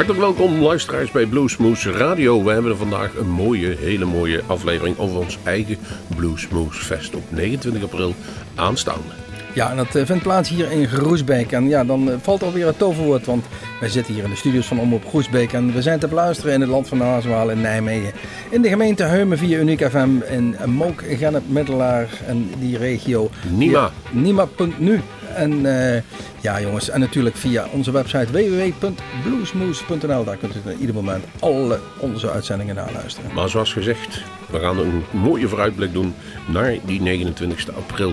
Hartelijk 0.00 0.24
welkom 0.24 0.60
luisteraars 0.60 1.10
bij 1.10 1.26
Bluesmoes 1.26 1.86
Radio. 1.86 2.44
We 2.44 2.52
hebben 2.52 2.70
er 2.70 2.76
vandaag 2.76 3.16
een 3.16 3.30
mooie, 3.30 3.76
hele 3.78 4.04
mooie 4.04 4.42
aflevering 4.46 4.98
over 4.98 5.18
ons 5.18 5.38
eigen 5.42 5.76
Bluesmoes 6.16 6.76
Fest 6.76 7.14
op 7.14 7.22
29 7.28 7.82
april 7.82 8.14
aanstaande. 8.54 9.12
Ja, 9.54 9.70
en 9.70 9.76
dat 9.76 9.94
eh, 9.94 10.06
vindt 10.06 10.22
plaats 10.22 10.48
hier 10.48 10.70
in 10.70 10.88
Groesbeek. 10.88 11.52
En 11.52 11.68
ja, 11.68 11.84
dan 11.84 12.10
eh, 12.10 12.16
valt 12.20 12.42
alweer 12.42 12.66
het 12.66 12.78
toverwoord, 12.78 13.26
want 13.26 13.46
wij 13.80 13.88
zitten 13.88 14.14
hier 14.14 14.24
in 14.24 14.30
de 14.30 14.36
studios 14.36 14.66
van 14.66 14.80
Omroep 14.80 15.08
Groesbeek. 15.08 15.52
En 15.52 15.72
we 15.72 15.82
zijn 15.82 15.98
te 15.98 16.08
beluisteren 16.08 16.54
in 16.54 16.60
het 16.60 16.70
land 16.70 16.88
van 16.88 16.98
de 16.98 17.04
Hazenwaal 17.04 17.50
in 17.50 17.60
Nijmegen. 17.60 18.12
In 18.50 18.62
de 18.62 18.68
gemeente 18.68 19.02
Heumen 19.02 19.38
via 19.38 19.58
Uniek 19.58 19.90
FM 19.90 20.10
in 20.30 20.56
Mook, 20.64 21.02
Gennep, 21.08 21.48
Middelaar 21.48 22.08
en 22.26 22.50
die 22.58 22.78
regio. 22.78 23.30
Nima. 23.48 23.90
Nima.nu. 24.10 25.00
En 25.34 25.52
uh, 25.52 25.96
ja 26.40 26.60
jongens, 26.60 26.88
en 26.88 27.00
natuurlijk 27.00 27.36
via 27.36 27.66
onze 27.72 27.90
website 27.90 28.32
www.bluesmoose.nl. 28.32 30.24
Daar 30.24 30.36
kunt 30.36 30.54
u 30.54 30.58
op 30.64 30.78
ieder 30.78 30.94
moment 30.94 31.24
alle 31.38 31.80
onze 31.98 32.30
uitzendingen 32.30 32.74
naluisteren. 32.74 33.34
Maar 33.34 33.48
zoals 33.48 33.72
gezegd, 33.72 34.22
we 34.50 34.58
gaan 34.58 34.78
een 34.78 35.04
mooie 35.10 35.48
vooruitblik 35.48 35.92
doen 35.92 36.14
naar 36.48 36.74
die 36.84 37.00
29 37.00 37.74
april. 37.74 38.12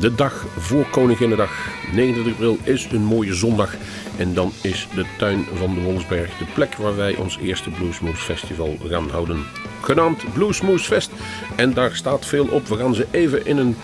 De 0.00 0.14
dag 0.14 0.44
voor 0.58 0.86
Koninginnedag. 0.90 1.50
29 1.92 2.32
april 2.32 2.58
is 2.62 2.88
een 2.92 3.04
mooie 3.04 3.34
zondag. 3.34 3.74
En 4.18 4.34
dan 4.34 4.52
is 4.62 4.88
de 4.94 5.04
tuin 5.18 5.46
van 5.54 5.74
de 5.74 5.80
Wolfsberg 5.80 6.38
de 6.38 6.44
plek 6.54 6.74
waar 6.74 6.96
wij 6.96 7.16
ons 7.16 7.38
eerste 7.38 7.70
Bluesmoose 7.70 8.22
Festival 8.22 8.76
gaan 8.88 9.10
houden. 9.10 9.44
Genaamd 9.80 10.32
Bluesmoose 10.32 10.84
Fest. 10.84 11.10
En 11.56 11.74
daar 11.74 11.96
staat 11.96 12.26
veel 12.26 12.46
op. 12.46 12.68
We 12.68 12.76
gaan 12.76 12.94
ze 12.94 13.06
even 13.10 13.46
in 13.46 13.56
een 13.56 13.76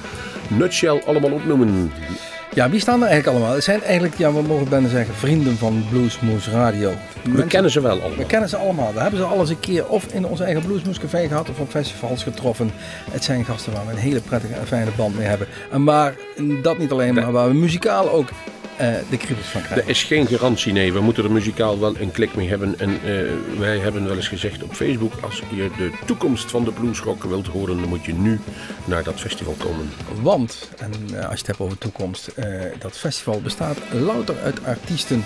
nutshell 0.49 1.03
allemaal 1.07 1.33
opnoemen. 1.33 1.93
Ja, 2.59 2.71
wie 2.71 2.81
staan 2.81 3.03
er 3.03 3.09
eigenlijk 3.09 3.37
allemaal? 3.37 3.55
Het 3.55 3.65
zijn 3.65 3.83
eigenlijk, 3.83 4.15
ja, 4.15 4.33
we 4.33 4.43
mogen 4.43 4.69
bijna 4.69 4.89
zeggen, 4.89 5.15
vrienden 5.15 5.57
van 5.57 5.85
Bluesmoose 5.91 6.51
Radio. 6.51 6.93
We 7.23 7.47
kennen 7.47 7.71
ze 7.71 7.81
wel 7.81 8.01
allemaal. 8.01 8.17
We 8.17 8.27
kennen 8.27 8.49
ze 8.49 8.57
allemaal. 8.57 8.93
We 8.93 9.01
hebben 9.01 9.21
ze 9.21 9.27
al 9.27 9.41
eens 9.41 9.51
een 9.51 9.61
keer 9.61 9.89
of 9.89 10.07
in 10.13 10.27
ons 10.27 10.41
eigen 10.41 10.63
Bluesmoose 10.63 11.01
Café 11.01 11.29
gehad 11.29 11.51
of 11.51 11.59
op 11.59 11.71
festivals 11.71 12.23
getroffen. 12.23 12.71
Het 13.11 13.25
zijn 13.25 13.45
gasten 13.45 13.73
waar 13.73 13.87
we 13.87 13.93
een 13.93 13.99
hele 13.99 14.21
prettige 14.21 14.55
en 14.55 14.67
fijne 14.67 14.91
band 14.97 15.17
mee 15.17 15.27
hebben. 15.27 15.47
En 15.71 15.85
maar 15.85 16.15
dat 16.63 16.79
niet 16.79 16.91
alleen, 16.91 17.15
maar 17.15 17.33
waar 17.33 17.49
we 17.49 17.55
muzikaal 17.55 18.11
ook 18.11 18.29
uh, 18.81 18.95
de 19.11 19.17
kriebels 19.17 19.47
van 19.47 19.63
krijgen. 19.63 19.85
Er 19.85 19.91
is 19.91 20.03
geen 20.03 20.27
garantie, 20.27 20.73
nee. 20.73 20.93
We 20.93 21.01
moeten 21.01 21.25
er 21.25 21.31
muzikaal 21.31 21.81
wel 21.81 21.97
een 21.97 22.11
klik 22.11 22.35
mee 22.35 22.49
hebben. 22.49 22.79
En 22.79 22.91
uh, 22.91 23.33
wij 23.59 23.79
hebben 23.79 24.05
wel 24.05 24.17
eens 24.17 24.29
gezegd 24.29 24.63
op 24.63 24.73
Facebook... 24.73 25.13
als 25.21 25.43
je 25.51 25.71
de 25.77 25.91
toekomst 26.07 26.51
van 26.51 26.65
de 26.65 26.73
bluesrock 26.73 27.23
wilt 27.23 27.47
horen... 27.47 27.81
dan 27.81 27.89
moet 27.89 28.05
je 28.05 28.15
nu 28.15 28.41
naar 28.85 29.03
dat 29.03 29.21
festival 29.21 29.55
komen. 29.59 29.91
Want, 30.23 30.71
en 30.79 30.93
uh, 31.11 31.17
als 31.17 31.31
je 31.31 31.37
het 31.37 31.47
hebt 31.47 31.61
over 31.61 31.79
toekomst... 31.79 32.31
dat 32.79 32.99
festival 32.99 33.41
bestaat 33.41 33.79
louter 33.93 34.39
uit 34.43 34.65
artiesten 34.65 35.25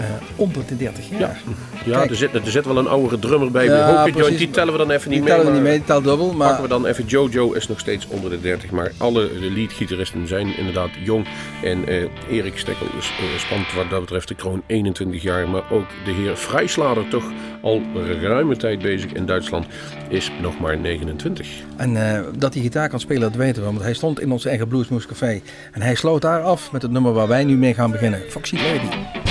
uh, 0.00 0.06
onder 0.36 0.66
de 0.66 0.76
30 0.76 1.08
jaar. 1.10 1.18
Ja, 1.18 1.36
ja 1.84 2.08
er, 2.08 2.16
zit, 2.16 2.34
er 2.34 2.50
zit 2.50 2.64
wel 2.64 2.78
een 2.78 2.88
oudere 2.88 3.18
drummer 3.18 3.50
bij. 3.50 3.64
Ja, 3.64 4.08
Joint, 4.08 4.38
die 4.38 4.50
tellen 4.50 4.72
we 4.72 4.78
dan 4.78 4.90
even 4.90 5.10
niet 5.10 5.18
mee. 5.18 5.28
Die 5.28 5.36
tellen 5.36 5.52
we 5.52 5.58
niet 5.58 5.68
mee, 5.68 5.76
die 5.76 5.86
telt 5.86 6.04
dubbel. 6.04 6.32
Maar... 6.32 6.46
Pakken 6.46 6.62
we 6.62 6.68
dan 6.68 6.86
even 6.86 7.06
Jojo 7.06 7.52
is 7.52 7.68
nog 7.68 7.78
steeds 7.78 8.06
onder 8.06 8.30
de 8.30 8.40
30. 8.40 8.70
Maar 8.70 8.92
alle 8.96 9.30
leadgitaristen 9.40 10.28
zijn 10.28 10.56
inderdaad 10.56 10.90
jong. 11.04 11.26
En 11.62 11.90
uh, 11.90 12.04
Erik 12.30 12.58
Stekkel 12.58 12.86
is 12.98 13.06
uh, 13.06 13.38
spannend 13.38 13.72
wat 13.72 13.90
dat 13.90 14.00
betreft 14.00 14.28
de 14.28 14.34
kroon 14.34 14.62
21 14.66 15.22
jaar. 15.22 15.48
Maar 15.48 15.62
ook 15.70 15.86
de 16.04 16.12
heer 16.12 16.36
Vrijslader 16.36 17.08
toch 17.08 17.24
al 17.62 17.82
ruime 18.20 18.56
tijd 18.56 18.78
bezig 18.78 19.12
in 19.12 19.26
Duitsland 19.26 19.66
is 20.08 20.30
nog 20.42 20.60
maar 20.60 20.78
29. 20.78 21.48
En 21.76 22.24
dat 22.38 22.54
hij 22.54 22.62
gitaar 22.62 22.88
kan 22.88 23.00
spelen, 23.00 23.22
dat 23.22 23.34
weten 23.34 23.62
we. 23.62 23.68
Want 23.68 23.82
hij 23.82 23.94
stond 23.94 24.20
in 24.20 24.32
ons 24.32 24.44
eigen 24.44 24.68
Bluesmoose 24.68 25.06
Café. 25.06 25.40
En 25.72 25.82
hij 25.82 25.94
sloot 25.94 26.22
daar 26.22 26.42
af 26.42 26.72
met 26.72 26.82
het 26.82 26.90
nummer 26.90 27.12
waar 27.12 27.28
wij 27.28 27.44
nu 27.44 27.56
mee 27.56 27.74
gaan 27.74 27.90
beginnen. 27.90 28.20
Foxy 28.28 28.56
Lady. 28.56 29.29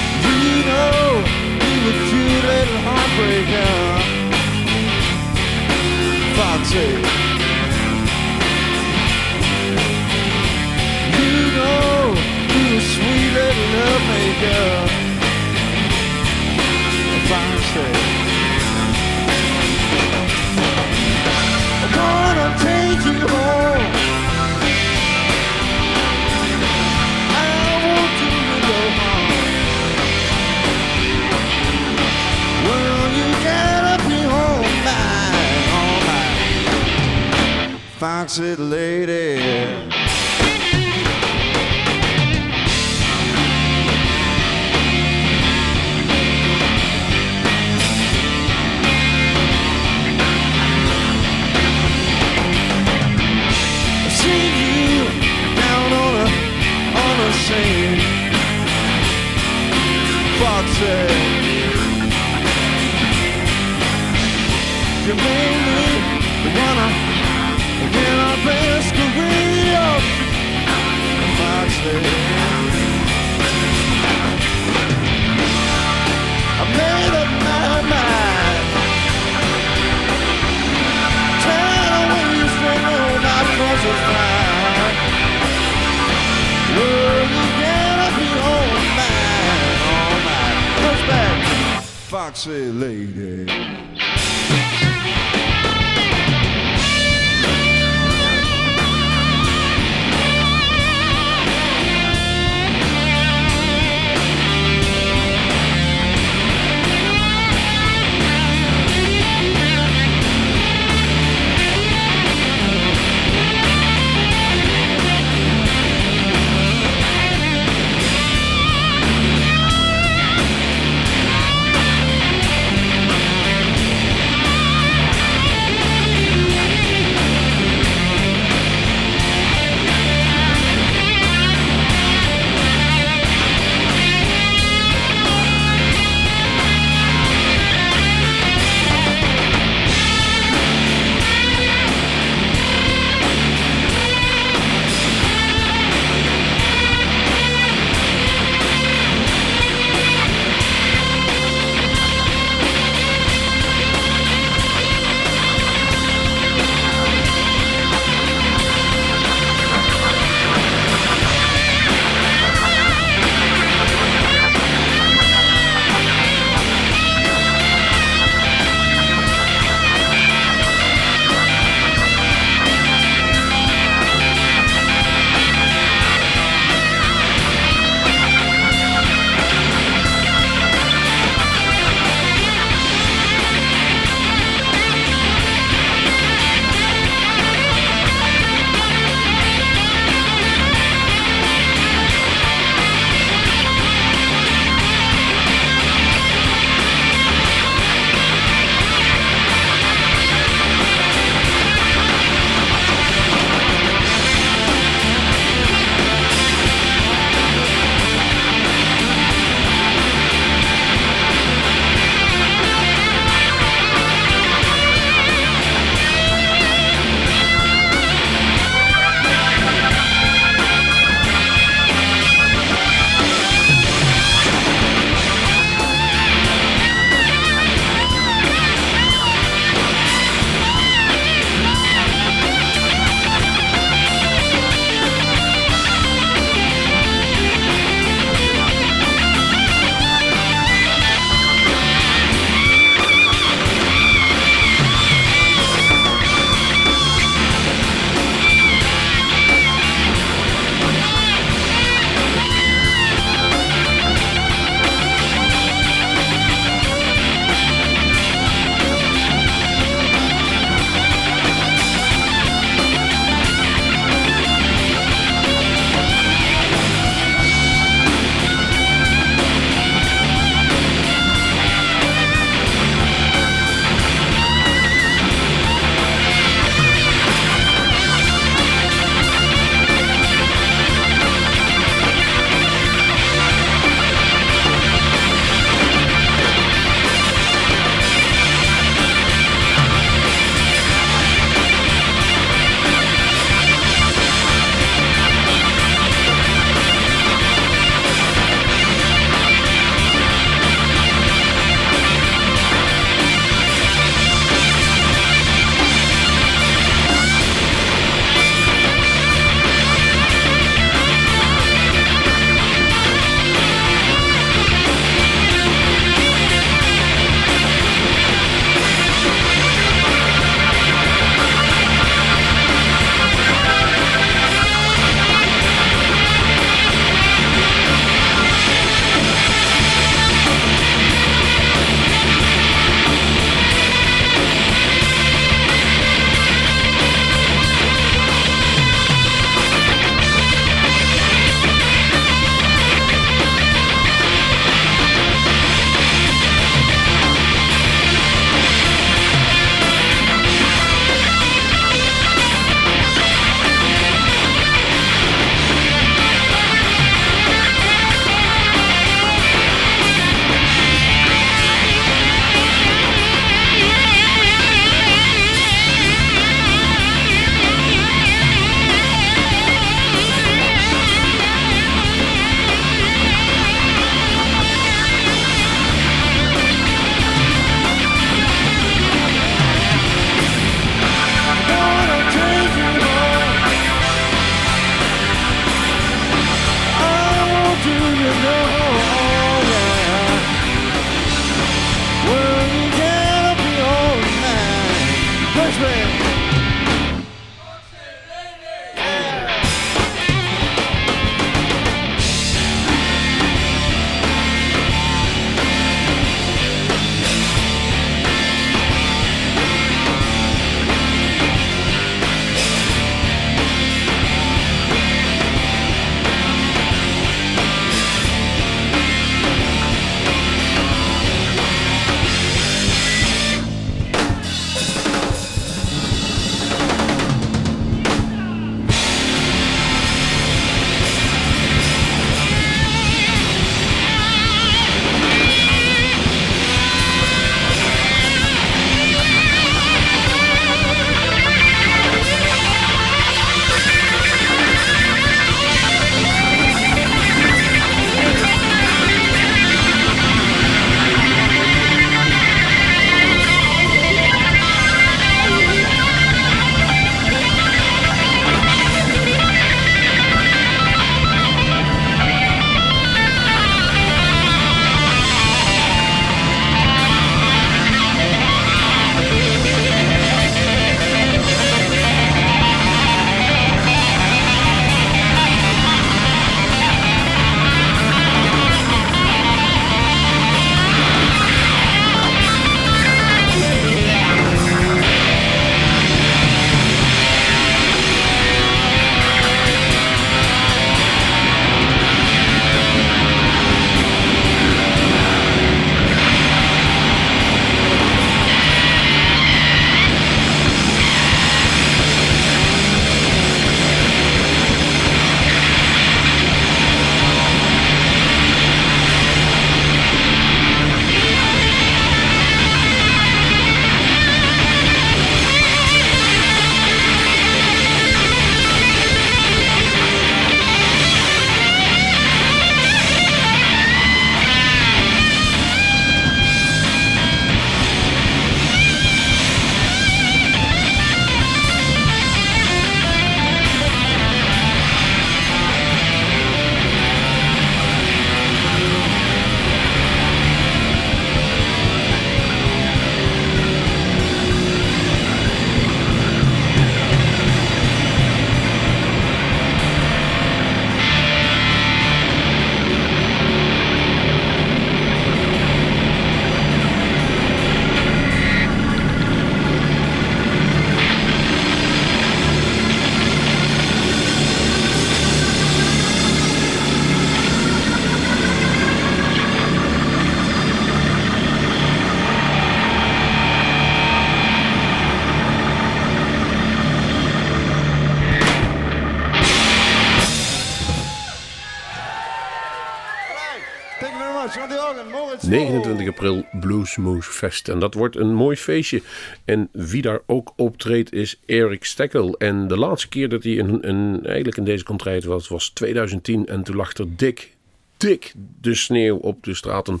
April 586.90 587.12
Bluesmoose 587.12 587.30
Fest. 587.30 587.68
En 587.68 587.78
dat 587.78 587.94
wordt 587.94 588.16
een 588.16 588.34
mooi 588.34 588.56
feestje. 588.56 589.02
En 589.44 589.68
wie 589.72 590.02
daar 590.02 590.20
ook 590.26 590.52
optreedt 590.56 591.12
is 591.12 591.40
Erik 591.46 591.84
Stekkel. 591.84 592.38
En 592.38 592.68
de 592.68 592.78
laatste 592.78 593.08
keer 593.08 593.28
dat 593.28 593.42
hij 593.42 593.52
in, 593.52 593.82
in, 593.82 594.20
eigenlijk 594.24 594.56
in 594.56 594.64
deze 594.64 594.84
contract 594.84 595.24
was, 595.24 595.48
was 595.48 595.68
2010. 595.68 596.46
En 596.46 596.62
toen 596.62 596.76
lag 596.76 596.92
er 596.92 597.16
dik, 597.16 597.56
dik 597.96 598.32
de 598.60 598.74
sneeuw 598.74 599.16
op 599.16 599.44
de 599.44 599.54
straten. 599.54 600.00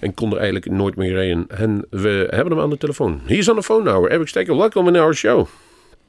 En 0.00 0.14
kon 0.14 0.30
er 0.30 0.36
eigenlijk 0.36 0.70
nooit 0.70 0.96
meer 0.96 1.12
rijden. 1.12 1.46
En 1.48 1.86
we 1.90 2.26
hebben 2.30 2.52
hem 2.52 2.60
aan 2.62 2.70
de 2.70 2.78
telefoon. 2.78 3.20
He's 3.26 3.48
on 3.48 3.56
the 3.56 3.62
phone 3.62 3.90
now. 3.90 4.12
Erik 4.12 4.28
Stekkel, 4.28 4.56
welcome 4.56 4.88
in 4.88 4.96
our 4.96 5.14
show. 5.14 5.46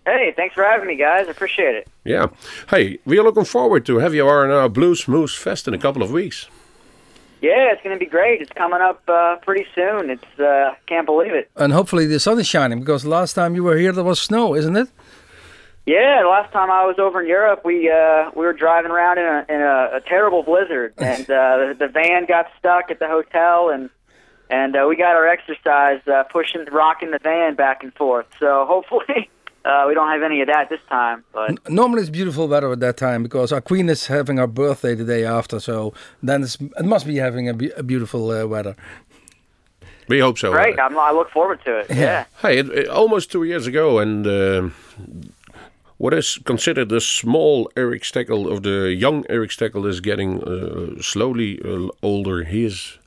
Hey, 0.04 0.34
thanks 0.36 0.54
for 0.54 0.64
having 0.64 0.88
me, 0.88 0.96
guys. 0.96 1.28
I 1.28 1.30
appreciate 1.30 1.78
it. 1.78 1.88
Yeah. 2.02 2.28
Hey, 2.66 3.00
we 3.04 3.18
are 3.18 3.24
looking 3.24 3.46
forward 3.46 3.86
to 3.86 4.00
have 4.00 4.16
you 4.16 4.30
on 4.30 4.52
our 4.52 4.72
Blues 4.72 5.06
Moose 5.06 5.38
Fest 5.38 5.68
in 5.68 5.74
a 5.74 5.78
couple 5.78 6.02
of 6.02 6.12
weeks. 6.12 6.50
Yeah, 7.42 7.72
it's 7.72 7.84
going 7.84 7.96
to 7.96 8.00
be 8.00 8.10
great. 8.10 8.42
It's 8.42 8.52
coming 8.52 8.82
up 8.82 9.04
uh, 9.08 9.36
pretty 9.44 9.66
soon. 9.76 10.10
It's 10.10 10.40
uh, 10.40 10.74
can't 10.88 11.06
believe 11.06 11.34
it. 11.34 11.50
And 11.56 11.72
hopefully 11.72 12.08
the 12.08 12.20
sun 12.20 12.40
is 12.40 12.48
shining 12.48 12.80
because 12.80 13.06
last 13.06 13.34
time 13.34 13.54
you 13.54 13.64
were 13.64 13.78
here 13.78 13.92
there 13.92 14.04
was 14.04 14.20
snow, 14.20 14.56
isn't 14.56 14.76
it? 14.76 14.90
Yeah, 15.86 16.22
the 16.22 16.28
last 16.28 16.52
time 16.52 16.70
I 16.70 16.86
was 16.86 16.98
over 17.00 17.22
in 17.22 17.28
Europe, 17.28 17.62
we 17.64 17.90
uh, 17.90 18.32
we 18.36 18.46
were 18.46 18.54
driving 18.54 18.92
around 18.92 19.20
in 19.20 19.26
a, 19.26 19.46
in 19.48 19.62
a, 19.62 19.98
a 19.98 20.02
terrible 20.02 20.44
blizzard, 20.44 20.94
and 20.98 21.22
uh, 21.30 21.58
the, 21.58 21.76
the 21.80 21.88
van 21.88 22.26
got 22.26 22.48
stuck 22.60 22.92
at 22.92 23.00
the 23.00 23.08
hotel, 23.08 23.70
and 23.70 23.90
and 24.50 24.76
uh, 24.76 24.86
we 24.90 24.98
got 24.98 25.16
our 25.16 25.28
exercise 25.28 26.02
uh, 26.08 26.24
pushing, 26.24 26.66
rocking 26.72 27.12
the 27.12 27.20
van 27.20 27.56
back 27.56 27.84
and 27.84 27.94
forth. 27.94 28.26
So 28.40 28.66
hopefully. 28.68 29.30
Uh, 29.68 29.84
we 29.88 29.94
don't 29.94 30.08
have 30.16 30.24
any 30.24 30.40
of 30.42 30.48
that 30.48 30.70
this 30.70 30.80
time, 30.90 31.24
but 31.34 31.50
N- 31.50 31.58
Normally 31.70 32.02
it's 32.02 32.10
beautiful 32.10 32.48
weather 32.48 32.72
at 32.72 32.80
that 32.80 32.96
time 32.98 33.22
because 33.24 33.52
our 33.56 33.62
queen 33.62 33.90
is 33.90 34.08
having 34.08 34.38
her 34.38 34.48
birthday 34.48 34.96
the 34.96 35.04
day 35.04 35.26
after, 35.26 35.60
so 35.60 35.94
then 36.24 36.44
it's, 36.44 36.58
it 36.82 36.86
must 36.86 37.06
be 37.06 37.18
having 37.18 37.50
a, 37.50 37.54
be- 37.54 37.72
a 37.78 37.84
beautiful 37.84 38.32
uh, 38.32 38.46
weather. 38.48 38.76
We 40.08 40.20
hope 40.22 40.38
so. 40.38 40.52
great. 40.54 40.80
I'm, 40.80 40.98
I 40.98 41.12
look 41.12 41.30
forward 41.32 41.60
to 41.66 41.80
it. 41.80 41.88
Yeah. 41.90 42.26
Hey, 42.42 42.60
it, 42.60 42.70
it- 42.70 42.88
almost 42.88 43.30
two 43.32 43.44
years 43.44 43.68
ago, 43.68 44.00
and 44.00 44.26
uh, 44.26 44.70
what 45.98 46.14
is 46.14 46.40
considered 46.46 46.88
the 46.90 47.02
small 47.02 47.70
Eric 47.76 48.04
Steckel, 48.04 48.50
of 48.52 48.62
the 48.64 48.94
young 48.94 49.26
Eric 49.30 49.50
Steckel, 49.52 49.86
is 49.86 50.00
getting 50.00 50.42
uh, 50.44 51.02
slowly 51.02 51.60
uh, 51.66 51.90
older. 52.02 52.44
He 52.46 52.64
is 52.66 53.00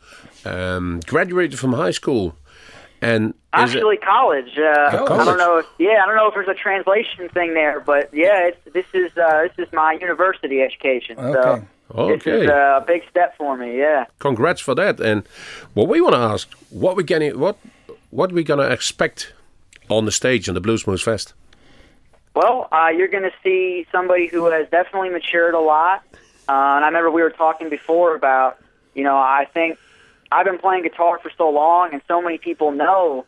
um, 0.45 1.01
graduated 1.07 1.59
from 1.59 1.73
high 1.73 1.93
school, 1.93 2.35
and 3.03 3.31
is 3.31 3.35
it- 3.35 3.79
Actually, 3.79 3.97
college. 3.97 4.59
Uh, 4.59 5.07
I 5.11 5.25
don't 5.25 5.39
know. 5.39 5.59
If, 5.59 5.67
yeah, 5.79 6.03
I 6.03 6.07
don't 6.07 6.17
know 6.17 6.29
if 6.29 6.35
there's 6.35 6.49
a 6.49 6.55
translation 6.55 7.29
thing 7.31 7.55
there, 7.55 7.81
but 7.81 8.11
yeah, 8.13 8.49
it's, 8.49 8.59
this 8.73 8.87
is 8.95 9.17
uh, 9.17 9.49
this 9.57 9.67
is 9.67 9.73
my 9.73 9.93
university 9.93 10.63
education. 10.63 11.19
Okay. 11.19 11.63
So 11.89 12.07
this 12.07 12.27
okay. 12.27 12.45
is 12.45 12.51
uh, 12.51 12.81
a 12.83 12.85
big 12.87 13.03
step 13.11 13.37
for 13.37 13.57
me. 13.57 13.79
Yeah. 13.79 14.07
Congrats 14.19 14.61
for 14.61 14.75
that. 14.77 15.01
And 15.01 15.27
what 15.75 15.89
we 15.89 16.01
want 16.01 16.15
to 16.15 16.21
ask, 16.21 16.51
what 16.71 16.97
we 16.97 17.05
can, 17.05 17.39
what 17.39 17.59
what 18.11 18.33
we 18.33 18.45
gonna 18.45 18.69
expect 18.69 19.33
on 19.91 20.05
the 20.05 20.13
stage 20.13 20.49
in 20.49 20.55
the 20.55 20.61
Bluesmoose 20.61 21.03
Fest? 21.03 21.35
Well, 22.35 22.69
uh, 22.71 22.89
you're 22.97 23.09
going 23.09 23.25
to 23.25 23.33
see 23.43 23.87
somebody 23.91 24.29
who 24.29 24.45
has 24.47 24.69
definitely 24.71 25.11
matured 25.11 25.55
a 25.55 25.61
lot. 25.61 26.05
Uh, 26.49 26.53
and 26.77 26.85
I 26.85 26.87
remember 26.87 27.11
we 27.11 27.23
were 27.23 27.31
talking 27.31 27.69
before 27.69 28.15
about, 28.15 28.59
you 28.95 29.03
know, 29.03 29.17
I 29.17 29.47
think 29.53 29.79
I've 30.33 30.47
been 30.47 30.59
playing 30.59 30.85
guitar 30.85 31.19
for 31.23 31.31
so 31.37 31.51
long, 31.51 31.93
and 31.93 32.03
so 32.07 32.23
many 32.23 32.39
people 32.39 32.71
know, 32.73 33.27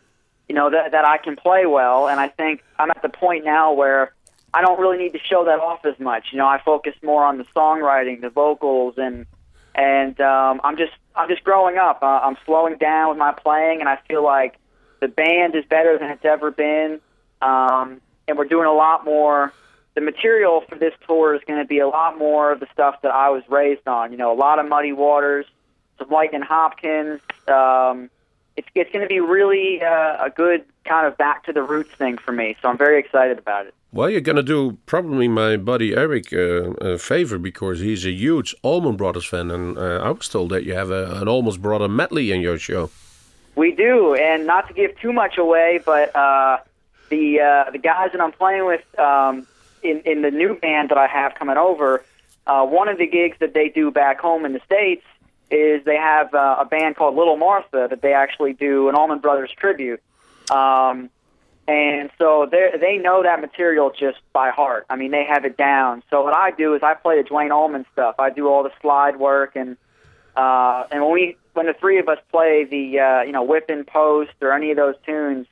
you 0.48 0.54
know, 0.54 0.70
that 0.70 0.92
that 0.92 1.04
I 1.04 1.18
can 1.18 1.36
play 1.36 1.66
well. 1.66 2.08
And 2.08 2.20
I 2.20 2.28
think 2.28 2.62
I'm 2.78 2.90
at 2.90 3.02
the 3.02 3.08
point 3.08 3.44
now 3.44 3.72
where 3.72 4.12
I 4.54 4.60
don't 4.60 4.78
really 4.78 4.98
need 4.98 5.12
to 5.12 5.18
show 5.18 5.44
that 5.46 5.58
off 5.58 5.84
as 5.84 5.98
much. 5.98 6.26
You 6.32 6.38
know, 6.38 6.46
I 6.46 6.60
focus 6.62 6.94
more 7.02 7.24
on 7.24 7.38
the 7.38 7.44
songwriting, 7.56 8.20
the 8.20 8.30
vocals, 8.30 8.94
and 8.98 9.26
and 9.74 10.20
um, 10.20 10.60
I'm 10.62 10.76
just 10.76 10.92
I'm 11.16 11.28
just 11.28 11.44
growing 11.44 11.78
up. 11.78 12.02
Uh, 12.02 12.20
I'm 12.22 12.36
slowing 12.44 12.76
down 12.76 13.10
with 13.10 13.18
my 13.18 13.32
playing, 13.32 13.80
and 13.80 13.88
I 13.88 13.98
feel 14.08 14.22
like 14.22 14.56
the 15.00 15.08
band 15.08 15.54
is 15.54 15.64
better 15.64 15.98
than 15.98 16.10
it's 16.10 16.24
ever 16.24 16.50
been. 16.50 17.00
Um, 17.40 18.00
and 18.28 18.38
we're 18.38 18.46
doing 18.46 18.66
a 18.66 18.72
lot 18.72 19.04
more. 19.04 19.52
The 19.94 20.00
material 20.00 20.62
for 20.68 20.76
this 20.76 20.94
tour 21.06 21.34
is 21.34 21.42
going 21.46 21.58
to 21.58 21.66
be 21.66 21.80
a 21.80 21.88
lot 21.88 22.16
more 22.16 22.52
of 22.52 22.60
the 22.60 22.66
stuff 22.72 23.02
that 23.02 23.12
I 23.12 23.30
was 23.30 23.42
raised 23.48 23.86
on. 23.86 24.12
You 24.12 24.16
know, 24.16 24.32
a 24.32 24.38
lot 24.38 24.58
of 24.58 24.68
Muddy 24.68 24.92
Waters, 24.92 25.44
some 25.98 26.08
Lightning 26.10 26.42
Hopkins. 26.42 27.20
Um, 27.48 28.10
it's 28.56 28.68
it's 28.74 28.92
going 28.92 29.04
to 29.04 29.08
be 29.08 29.20
really 29.20 29.82
uh, 29.82 30.24
a 30.24 30.30
good 30.34 30.64
kind 30.84 31.06
of 31.06 31.16
back 31.16 31.44
to 31.44 31.52
the 31.52 31.62
roots 31.62 31.90
thing 31.92 32.18
for 32.18 32.32
me. 32.32 32.56
So 32.60 32.68
I'm 32.68 32.78
very 32.78 32.98
excited 32.98 33.38
about 33.38 33.66
it. 33.66 33.74
Well, 33.94 34.08
you're 34.08 34.22
gonna 34.22 34.42
do 34.42 34.78
probably 34.86 35.28
my 35.28 35.58
buddy 35.58 35.94
Eric 35.94 36.32
uh, 36.32 36.70
a 36.80 36.96
favor 36.96 37.38
because 37.38 37.80
he's 37.80 38.06
a 38.06 38.10
huge 38.10 38.54
Allman 38.62 38.96
Brothers 38.96 39.26
fan, 39.26 39.50
and 39.50 39.76
uh, 39.76 40.00
I 40.02 40.10
was 40.10 40.28
told 40.28 40.50
that 40.50 40.64
you 40.64 40.74
have 40.74 40.90
a, 40.90 41.20
an 41.20 41.28
Allman 41.28 41.60
Brother 41.60 41.88
medley 41.88 42.32
in 42.32 42.40
your 42.40 42.56
show. 42.56 42.90
We 43.54 43.72
do, 43.72 44.14
and 44.14 44.46
not 44.46 44.66
to 44.68 44.74
give 44.74 44.98
too 44.98 45.12
much 45.12 45.36
away, 45.36 45.80
but 45.84 46.16
uh, 46.16 46.60
the 47.10 47.40
uh, 47.40 47.70
the 47.70 47.76
guys 47.76 48.12
that 48.12 48.20
I'm 48.22 48.32
playing 48.32 48.64
with 48.64 48.98
um, 48.98 49.46
in 49.82 50.00
in 50.06 50.22
the 50.22 50.30
new 50.30 50.54
band 50.54 50.88
that 50.88 50.96
I 50.96 51.06
have 51.06 51.34
coming 51.34 51.58
over, 51.58 52.02
uh, 52.46 52.64
one 52.64 52.88
of 52.88 52.96
the 52.96 53.06
gigs 53.06 53.36
that 53.40 53.52
they 53.52 53.68
do 53.68 53.90
back 53.90 54.20
home 54.20 54.46
in 54.46 54.54
the 54.54 54.60
states 54.64 55.04
is 55.52 55.84
they 55.84 55.96
have 55.96 56.34
uh, 56.34 56.56
a 56.60 56.64
band 56.64 56.96
called 56.96 57.14
Little 57.16 57.36
Martha 57.36 57.86
that 57.90 58.02
they 58.02 58.14
actually 58.14 58.52
do 58.52 58.88
an 58.88 58.94
Allman 58.94 59.18
Brothers 59.18 59.50
tribute, 59.56 60.02
um, 60.50 61.10
and 61.68 62.10
so 62.18 62.48
they 62.50 62.72
they 62.80 62.98
know 62.98 63.22
that 63.22 63.40
material 63.40 63.92
just 63.96 64.18
by 64.32 64.50
heart. 64.50 64.86
I 64.90 64.96
mean, 64.96 65.10
they 65.10 65.24
have 65.24 65.44
it 65.44 65.56
down. 65.56 66.02
So 66.10 66.22
what 66.22 66.34
I 66.34 66.50
do 66.50 66.74
is 66.74 66.82
I 66.82 66.94
play 66.94 67.22
the 67.22 67.28
Dwayne 67.28 67.50
Allman 67.50 67.86
stuff. 67.92 68.16
I 68.18 68.30
do 68.30 68.48
all 68.48 68.62
the 68.62 68.72
slide 68.80 69.18
work 69.18 69.54
and 69.54 69.76
uh, 70.36 70.84
and 70.90 71.02
when 71.02 71.12
we, 71.12 71.36
when 71.54 71.66
the 71.66 71.74
three 71.74 71.98
of 71.98 72.08
us 72.08 72.18
play 72.30 72.64
the, 72.64 72.98
uh, 72.98 73.22
you 73.22 73.32
know, 73.32 73.42
whip 73.42 73.66
and 73.68 73.86
post 73.86 74.32
or 74.40 74.52
any 74.52 74.70
of 74.70 74.76
those 74.76 74.94
tunes, 75.04 75.46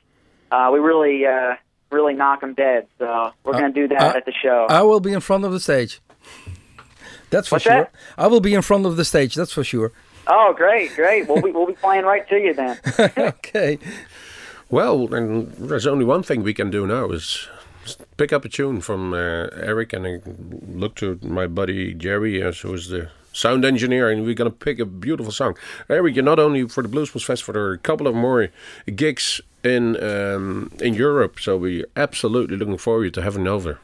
uh, 0.51 0.69
we 0.73 0.79
really, 0.79 1.25
uh, 1.25 1.55
really 1.91 2.13
knock 2.13 2.41
them 2.41 2.53
dead. 2.53 2.87
So 2.97 3.33
we're 3.43 3.53
going 3.53 3.73
to 3.73 3.87
do 3.87 3.87
that 3.89 4.15
uh, 4.15 4.17
at 4.17 4.25
the 4.25 4.33
show. 4.33 4.67
I 4.69 4.81
will 4.81 4.99
be 4.99 5.13
in 5.13 5.19
front 5.19 5.45
of 5.45 5.51
the 5.51 5.59
stage. 5.59 6.01
That's 7.31 7.47
for 7.47 7.55
What's 7.55 7.63
sure. 7.63 7.73
that? 7.73 7.93
I 8.17 8.27
will 8.27 8.41
be 8.41 8.53
in 8.53 8.61
front 8.61 8.85
of 8.85 8.97
the 8.97 9.05
stage. 9.05 9.33
That's 9.35 9.51
for 9.51 9.63
sure. 9.63 9.91
oh, 10.27 10.53
great, 10.55 10.93
great. 10.95 11.27
We'll 11.27 11.41
be, 11.41 11.51
we'll 11.51 11.65
be 11.65 11.73
playing 11.73 12.05
right 12.05 12.27
to 12.29 12.37
you 12.37 12.53
then. 12.53 12.79
okay. 13.17 13.79
Well, 14.69 15.07
then 15.07 15.51
there's 15.57 15.87
only 15.87 16.05
one 16.05 16.23
thing 16.23 16.43
we 16.43 16.53
can 16.53 16.69
do 16.69 16.85
now 16.85 17.09
is 17.09 17.47
pick 18.17 18.31
up 18.31 18.45
a 18.45 18.49
tune 18.49 18.79
from 18.81 19.13
uh, 19.13 19.47
Eric 19.55 19.93
and 19.93 20.05
I 20.07 20.19
look 20.67 20.95
to 20.95 21.19
my 21.23 21.47
buddy 21.47 21.93
Jerry, 21.93 22.41
uh, 22.43 22.51
who's 22.51 22.89
the 22.89 23.09
sound 23.33 23.65
engineer, 23.65 24.09
and 24.09 24.23
we're 24.23 24.35
gonna 24.35 24.49
pick 24.49 24.79
a 24.79 24.85
beautiful 24.85 25.31
song. 25.31 25.57
Eric, 25.89 26.15
you're 26.15 26.23
not 26.23 26.39
only 26.39 26.67
for 26.67 26.83
the 26.83 26.89
Bluesmoose 26.89 27.23
Fest, 27.25 27.43
for 27.43 27.53
there 27.53 27.63
are 27.63 27.73
a 27.73 27.77
couple 27.77 28.07
of 28.07 28.15
more 28.15 28.49
gigs 28.95 29.41
in 29.63 30.01
um, 30.03 30.71
in 30.79 30.93
Europe, 30.93 31.39
so 31.39 31.57
we're 31.57 31.85
absolutely 31.95 32.57
looking 32.57 32.77
forward 32.77 33.13
to 33.13 33.21
having 33.21 33.45
you 33.45 33.51
over. 33.51 33.79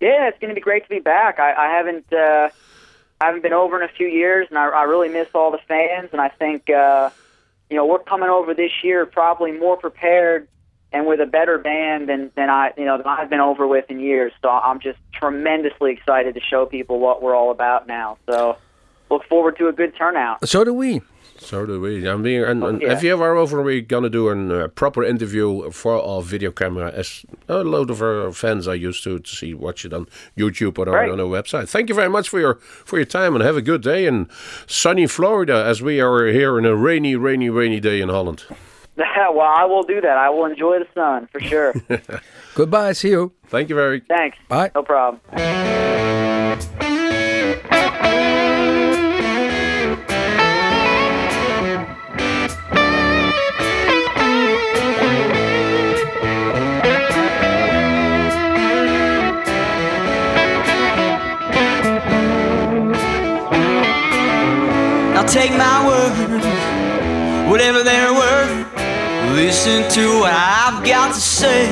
Yeah, 0.00 0.28
it's 0.28 0.38
going 0.38 0.50
to 0.50 0.54
be 0.54 0.60
great 0.60 0.84
to 0.84 0.88
be 0.88 1.00
back. 1.00 1.38
I, 1.38 1.52
I 1.54 1.76
haven't, 1.76 2.12
uh, 2.12 2.50
I 3.20 3.24
haven't 3.26 3.42
been 3.42 3.52
over 3.52 3.82
in 3.82 3.88
a 3.88 3.92
few 3.92 4.06
years, 4.06 4.46
and 4.48 4.58
I, 4.58 4.68
I 4.68 4.82
really 4.84 5.08
miss 5.08 5.28
all 5.34 5.50
the 5.50 5.58
fans. 5.66 6.10
And 6.12 6.20
I 6.20 6.28
think, 6.28 6.70
uh, 6.70 7.10
you 7.68 7.76
know, 7.76 7.86
we're 7.86 7.98
coming 7.98 8.28
over 8.28 8.54
this 8.54 8.70
year 8.82 9.06
probably 9.06 9.52
more 9.52 9.76
prepared 9.76 10.48
and 10.92 11.06
with 11.06 11.20
a 11.20 11.26
better 11.26 11.58
band 11.58 12.08
than 12.08 12.30
than 12.34 12.48
I, 12.48 12.72
you 12.76 12.84
know, 12.84 12.96
than 12.96 13.06
I've 13.06 13.28
been 13.28 13.40
over 13.40 13.66
with 13.66 13.90
in 13.90 14.00
years. 14.00 14.32
So 14.40 14.48
I'm 14.48 14.80
just 14.80 14.98
tremendously 15.12 15.92
excited 15.92 16.34
to 16.34 16.40
show 16.40 16.64
people 16.64 16.98
what 16.98 17.22
we're 17.22 17.34
all 17.34 17.50
about 17.50 17.86
now. 17.86 18.18
So 18.26 18.56
look 19.10 19.24
forward 19.24 19.58
to 19.58 19.68
a 19.68 19.72
good 19.72 19.96
turnout. 19.96 20.48
So 20.48 20.64
do 20.64 20.72
we. 20.72 21.02
So 21.38 21.64
do 21.66 21.80
we. 21.80 22.08
I 22.08 22.16
mean, 22.16 22.42
and, 22.42 22.62
and 22.64 22.82
yeah. 22.82 22.92
if 22.92 23.02
you 23.02 23.12
ever 23.12 23.36
over, 23.36 23.62
we're 23.62 23.80
gonna 23.80 24.10
do 24.10 24.28
a 24.28 24.64
uh, 24.64 24.68
proper 24.68 25.04
interview 25.04 25.70
for 25.70 26.02
our 26.02 26.20
video 26.22 26.50
camera, 26.50 26.90
as 26.92 27.24
a 27.48 27.64
load 27.64 27.90
of 27.90 28.02
our 28.02 28.32
fans 28.32 28.66
are 28.66 28.74
used 28.74 29.04
to 29.04 29.18
to 29.18 29.30
see 29.36 29.54
watch 29.54 29.84
it 29.84 29.92
on 29.92 30.06
YouTube 30.36 30.78
or 30.78 30.84
Right. 30.86 31.10
on 31.10 31.20
our 31.20 31.26
website. 31.26 31.68
Thank 31.68 31.88
you 31.88 31.94
very 31.94 32.08
much 32.10 32.28
for 32.28 32.40
your 32.40 32.56
for 32.84 32.96
your 32.96 33.06
time 33.06 33.34
and 33.34 33.44
have 33.44 33.56
a 33.56 33.62
good 33.62 33.82
day 33.82 34.06
in 34.06 34.28
sunny 34.66 35.06
Florida, 35.06 35.64
as 35.64 35.80
we 35.80 36.00
are 36.00 36.26
here 36.26 36.58
in 36.58 36.64
a 36.64 36.74
rainy, 36.74 37.14
rainy, 37.16 37.50
rainy 37.50 37.80
day 37.80 38.00
in 38.00 38.08
Holland. 38.08 38.44
well, 38.96 39.40
I 39.40 39.64
will 39.64 39.84
do 39.84 40.00
that. 40.00 40.16
I 40.16 40.30
will 40.30 40.46
enjoy 40.46 40.78
the 40.80 40.86
sun 40.94 41.28
for 41.30 41.40
sure. 41.40 41.74
Goodbye. 42.54 42.92
See 42.92 43.10
you. 43.10 43.32
Thank 43.46 43.68
you 43.68 43.76
very. 43.76 44.00
Thanks. 44.00 44.36
Bye. 44.48 44.70
No 44.74 44.82
problem. 44.82 45.20
Take 65.30 65.50
my 65.52 65.86
word, 65.86 67.50
whatever 67.50 67.82
they're 67.82 68.12
worth. 68.12 68.66
Listen 69.34 69.88
to 69.90 70.20
what 70.20 70.32
I've 70.32 70.82
got 70.84 71.14
to 71.14 71.20
say. 71.20 71.66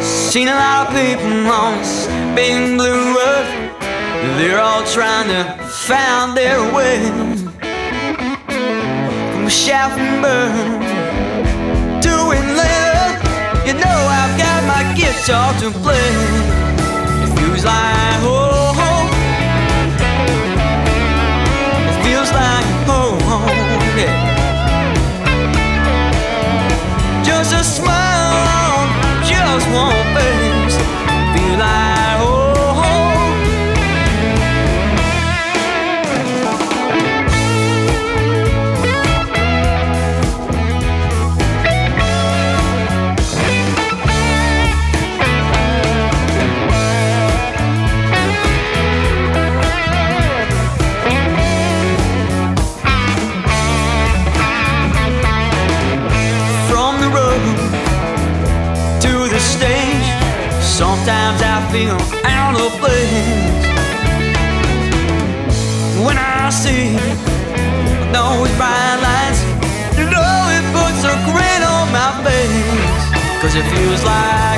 Seen 0.00 0.48
a 0.48 0.54
lot 0.54 0.86
of 0.86 0.94
people 0.94 1.50
on 1.50 1.78
this 1.78 2.06
big 2.36 2.78
blue 2.78 3.14
road. 3.16 3.46
They're 4.38 4.60
all 4.60 4.84
trying 4.84 5.28
to 5.28 5.42
find 5.66 6.36
their 6.36 6.60
way. 6.72 7.00
burn. 10.22 10.80
Two 12.00 12.22
and 12.36 12.48
later, 12.62 13.08
you 13.66 13.74
know 13.74 13.98
I've 14.20 14.38
got 14.38 14.60
my 14.72 14.82
guitar 14.96 15.52
to 15.60 15.70
play. 15.82 16.12
It 17.24 17.38
feels 17.38 17.64
like 17.64 18.20
home. 18.22 18.51
Just 27.22 27.52
a 27.52 27.62
smile 27.62 28.48
on 28.64 28.88
just 29.22 29.68
one 29.68 29.92
face. 30.16 30.76
Feel 31.36 31.58
like 31.58 31.81
feel 61.72 61.96
out 62.26 62.54
of 62.60 62.70
place. 62.80 63.64
When 66.04 66.18
I 66.18 66.50
see 66.50 66.92
those 68.12 68.50
bright 68.60 68.98
lights, 69.06 69.40
you 69.96 70.04
know 70.04 70.34
it 70.56 70.64
puts 70.76 71.00
a 71.12 71.16
grin 71.24 71.62
on 71.76 71.86
my 71.96 72.10
face. 72.24 73.04
Cause 73.40 73.54
it 73.56 73.64
feels 73.72 74.04
like 74.04 74.51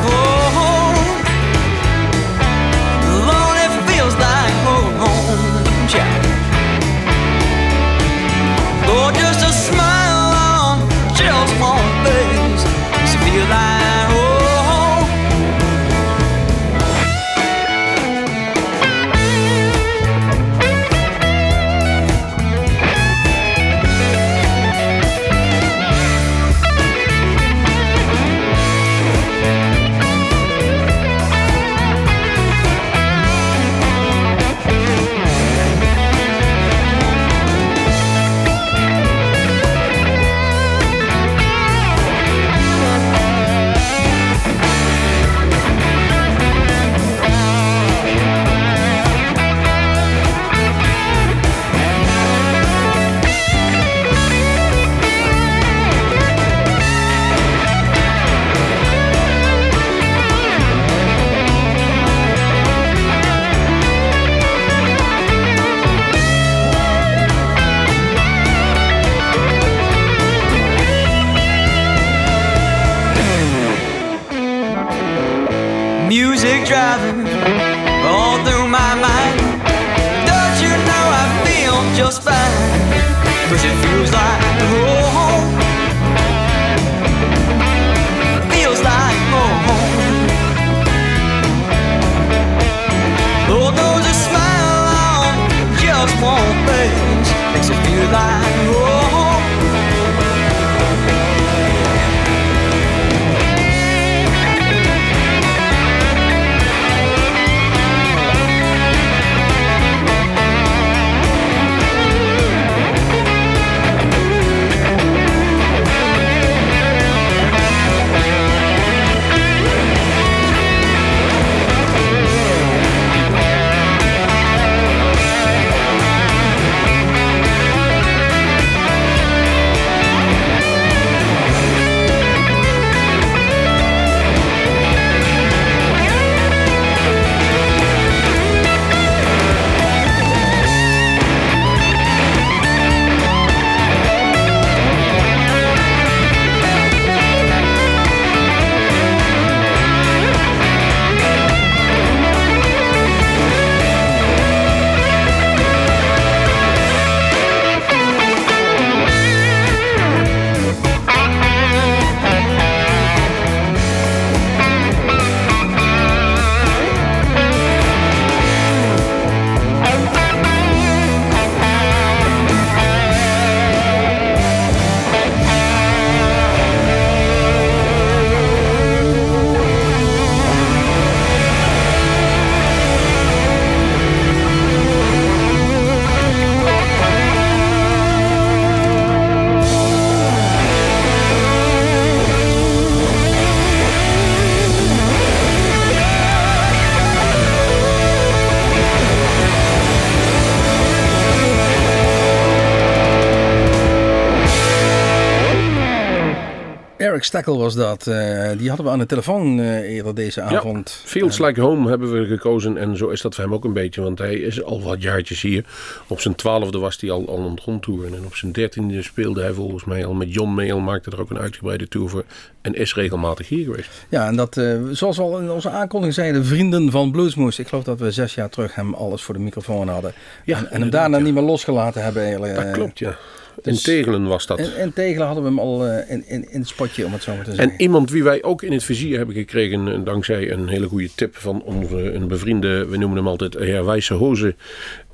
Eric 207.15 207.27
Steckel 207.27 207.59
was 207.59 207.75
dat. 207.75 208.07
Eh, 208.07 208.51
die 208.59 208.69
hadden 208.69 208.87
we 208.87 208.93
aan 208.93 208.99
de 208.99 209.07
telefoon 209.07 209.61
eh, 209.61 209.95
eerder 209.95 210.15
deze 210.15 210.41
avond. 210.41 211.01
Fields 211.05 211.39
Like 211.39 211.61
Home 211.61 211.89
hebben 211.89 212.13
we 212.13 212.27
gekozen 212.27 212.77
en 212.77 212.97
zo 212.97 213.09
is 213.09 213.21
dat 213.21 213.35
voor 213.35 213.45
hem 213.45 213.55
ook 213.55 213.65
een 213.65 213.73
beetje. 213.73 214.01
Want 214.03 214.19
hij 214.19 214.35
is 214.35 214.63
al 214.63 214.83
wat 214.83 215.03
jaartjes 215.03 215.43
hier. 215.43 215.65
Op 216.07 216.21
zijn 216.21 216.35
twaalfde 216.35 216.79
was 216.79 217.01
hij 217.01 217.11
al, 217.11 217.29
al 217.29 217.39
aan 217.39 217.51
het 217.51 217.61
rondtoeren. 217.61 218.15
En 218.15 218.25
op 218.25 218.35
zijn 218.35 218.53
dertiende 218.53 219.03
speelde 219.03 219.43
hij 219.43 219.53
volgens 219.53 219.85
mij 219.85 220.05
al 220.07 220.13
met 220.15 220.35
John 220.35 220.51
Mayall. 220.51 220.81
Maakte 220.81 221.11
er 221.11 221.21
ook 221.21 221.31
een 221.31 221.39
uitgebreide 221.39 221.89
tour 221.89 222.09
voor. 222.09 222.25
En 222.63 222.75
is 222.75 222.95
regelmatig 222.95 223.49
hier 223.49 223.65
geweest. 223.65 223.91
Ja, 224.09 224.27
en 224.27 224.37
dat, 224.37 224.57
eh, 224.57 224.75
zoals 224.91 225.17
we 225.17 225.23
al 225.23 225.39
in 225.39 225.51
onze 225.51 225.71
aankondiging 225.71 226.15
zeiden, 226.15 226.45
vrienden 226.45 226.91
van 226.91 227.11
Bluesmoes. 227.11 227.59
Ik 227.59 227.69
geloof 227.69 227.85
dat 227.85 227.99
we 227.99 228.11
zes 228.11 228.35
jaar 228.35 228.49
terug 228.49 228.75
hem 228.75 228.95
alles 228.95 229.23
voor 229.23 229.35
de 229.35 229.41
microfoon 229.41 229.89
hadden. 229.89 230.13
Ja, 230.45 230.59
en, 230.59 230.71
en 230.71 230.81
hem 230.81 230.91
daarna 230.91 231.17
ja. 231.17 231.23
niet 231.23 231.35
meer 231.35 231.43
losgelaten 231.43 232.03
hebben. 232.03 232.23
Eigenlijk. 232.23 232.55
Dat 232.55 232.65
Eh, 232.65 232.73
klopt, 232.73 232.99
ja. 232.99 233.17
In 233.63 233.73
Dus- 233.73 233.83
Tegelen 233.83 234.27
was 234.27 234.47
dat. 234.47 234.59
En, 234.59 234.77
en 234.77 234.93
Tegelen 234.93 235.27
hadden 235.27 235.45
we 235.45 235.49
hem 235.49 235.59
al 235.59 235.87
eh, 235.87 236.11
in, 236.11 236.25
in, 236.27 236.51
in 236.51 236.59
het 236.59 236.69
spotje, 236.69 237.05
om 237.05 237.13
het 237.13 237.23
zo 237.23 237.35
maar 237.35 237.45
te 237.45 237.55
zeggen. 237.55 237.71
En 237.71 237.81
iemand 237.81 238.11
wie 238.11 238.23
wij 238.23 238.43
ook 238.43 238.63
in 238.63 238.73
het 238.73 238.85
vizier 238.85 239.17
hebben 239.17 239.35
gekregen, 239.35 239.89
eh, 239.89 240.05
dankzij 240.05 240.51
een 240.51 240.69
hele 240.69 240.87
goede 240.87 241.11
tip 241.15 241.37
van 241.37 241.63
onze 241.63 242.13
een 242.13 242.29
bevriende, 242.29 242.87
we 242.87 242.97
noemen 242.97 243.17
hem 243.19 243.29
altijd 243.29 243.55
heer 243.55 243.85
Wijse 243.85 244.15
Hoze, 244.15 244.55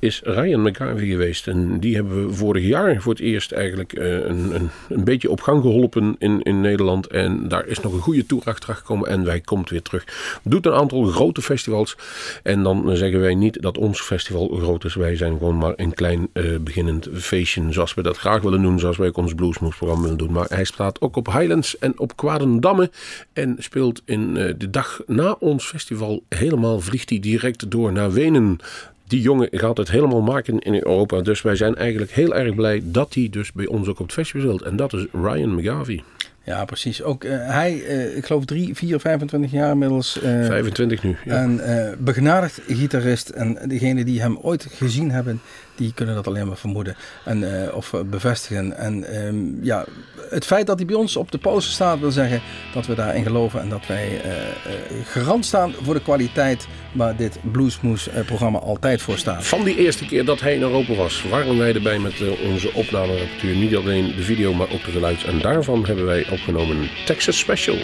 is 0.01 0.21
Ryan 0.23 0.61
McGarvey 0.61 1.05
geweest. 1.05 1.47
En 1.47 1.79
die 1.79 1.95
hebben 1.95 2.27
we 2.27 2.33
vorig 2.33 2.63
jaar 2.63 3.01
voor 3.01 3.13
het 3.13 3.21
eerst 3.21 3.51
eigenlijk 3.51 3.93
eh, 3.93 4.13
een, 4.13 4.55
een, 4.55 4.69
een 4.89 5.03
beetje 5.03 5.29
op 5.29 5.41
gang 5.41 5.61
geholpen 5.61 6.15
in, 6.19 6.41
in 6.41 6.61
Nederland. 6.61 7.07
En 7.07 7.47
daar 7.47 7.65
is 7.65 7.79
nog 7.79 7.93
een 7.93 7.99
goede 7.99 8.25
tour 8.25 8.43
achter 8.45 8.75
gekomen 8.75 9.09
en 9.09 9.23
wij 9.23 9.39
komt 9.39 9.69
weer 9.69 9.81
terug. 9.81 10.05
Doet 10.43 10.65
een 10.65 10.73
aantal 10.73 11.03
grote 11.03 11.41
festivals. 11.41 11.97
En 12.43 12.63
dan 12.63 12.97
zeggen 12.97 13.19
wij 13.19 13.35
niet 13.35 13.61
dat 13.61 13.77
ons 13.77 14.01
festival 14.01 14.47
groot 14.47 14.85
is. 14.85 14.95
Wij 14.95 15.15
zijn 15.15 15.37
gewoon 15.37 15.57
maar 15.57 15.73
een 15.75 15.93
klein 15.93 16.27
eh, 16.33 16.57
beginnend 16.61 17.09
feestje 17.13 17.71
zoals 17.71 17.93
we 17.93 18.01
dat 18.01 18.17
graag 18.17 18.41
willen 18.41 18.61
doen. 18.61 18.79
Zoals 18.79 18.97
wij 18.97 19.07
ook 19.07 19.17
ons 19.17 19.33
Bluesmoes 19.33 19.75
programma 19.75 20.03
willen 20.03 20.17
doen. 20.17 20.31
Maar 20.31 20.45
hij 20.49 20.63
staat 20.63 21.01
ook 21.01 21.15
op 21.15 21.25
Highlands 21.25 21.77
en 21.77 21.99
op 21.99 22.15
Kwadendamme. 22.15 22.91
En 23.33 23.55
speelt 23.59 24.01
in 24.05 24.37
eh, 24.37 24.53
de 24.57 24.69
dag 24.69 25.01
na 25.07 25.35
ons 25.39 25.65
festival 25.65 26.23
helemaal 26.29 26.79
vliegt 26.79 27.09
hij 27.09 27.19
direct 27.19 27.71
door 27.71 27.91
naar 27.91 28.11
Wenen. 28.11 28.59
Die 29.11 29.21
jongen 29.21 29.47
gaat 29.51 29.77
het 29.77 29.91
helemaal 29.91 30.21
maken 30.21 30.59
in 30.59 30.73
Europa. 30.73 31.21
Dus 31.21 31.41
wij 31.41 31.55
zijn 31.55 31.75
eigenlijk 31.75 32.11
heel 32.11 32.35
erg 32.35 32.55
blij 32.55 32.81
dat 32.83 33.13
hij 33.13 33.27
dus 33.31 33.51
bij 33.51 33.67
ons 33.67 33.87
ook 33.87 33.99
op 33.99 34.05
het 34.05 34.13
festival 34.13 34.51
zit. 34.51 34.61
En 34.61 34.75
dat 34.75 34.93
is 34.93 35.05
Ryan 35.11 35.55
McGarvey. 35.55 36.03
Ja, 36.43 36.65
precies. 36.65 37.03
Ook 37.03 37.23
eh, 37.23 37.31
hij, 37.37 37.83
eh, 37.85 38.17
ik 38.17 38.25
geloof 38.25 38.45
3, 38.45 38.75
4, 38.75 38.99
25 38.99 39.51
jaar 39.51 39.71
inmiddels. 39.71 40.21
eh, 40.21 40.45
25 40.45 41.03
nu. 41.03 41.15
Ja. 41.25 41.57
Eh, 41.57 41.91
begenadigd 41.97 42.61
gitarist. 42.67 43.29
En 43.29 43.57
degenen 43.67 44.05
die 44.05 44.21
hem 44.21 44.37
ooit 44.37 44.67
gezien 44.71 45.11
hebben, 45.11 45.41
die 45.81 45.93
kunnen 45.93 46.15
dat 46.15 46.27
alleen 46.27 46.47
maar 46.47 46.57
vermoeden. 46.57 46.95
En, 47.25 47.63
eh, 47.63 47.75
of 47.75 47.93
eh, 47.93 47.99
bevestigen. 48.01 48.77
En 48.77 49.03
ehm, 49.03 49.63
ja, 49.63 49.85
het 50.29 50.45
feit 50.45 50.67
dat 50.67 50.77
hij 50.77 50.85
bij 50.85 50.95
ons 50.95 51.15
op 51.15 51.31
de 51.31 51.37
poster 51.37 51.73
staat, 51.73 51.99
wil 51.99 52.11
zeggen 52.11 52.41
dat 52.73 52.85
we 52.85 52.95
daarin 52.95 53.23
geloven. 53.23 53.61
En 53.61 53.69
dat 53.69 53.87
wij 53.87 54.21
eh, 54.21 54.33
garant 55.05 55.45
staan 55.45 55.73
voor 55.81 55.93
de 55.93 56.01
kwaliteit 56.01 56.67
waar 56.91 57.15
dit 57.15 57.39
Bluesmoes 57.51 58.07
eh, 58.07 58.25
programma 58.25 58.59
altijd 58.59 59.01
voor 59.01 59.17
staat. 59.17 59.45
Van 59.45 59.63
die 59.63 59.77
eerste 59.77 60.05
keer 60.05 60.25
dat 60.25 60.39
hij 60.39 60.55
in 60.55 60.61
Europa 60.61 60.93
was, 60.93 61.23
waren 61.29 61.57
wij 61.57 61.73
erbij 61.73 61.99
met 61.99 62.13
onze 62.51 62.73
opnameapparatuur. 62.73 63.55
Niet 63.55 63.75
alleen 63.75 64.15
de 64.15 64.23
video, 64.23 64.53
maar 64.53 64.69
ook 64.71 64.85
de 64.85 64.91
geluids. 64.91 65.25
En 65.25 65.39
daarvan 65.39 65.85
hebben 65.85 66.05
wij 66.05 66.29
opgenomen 66.29 66.89
Texas 67.05 67.39
Special. 67.39 67.77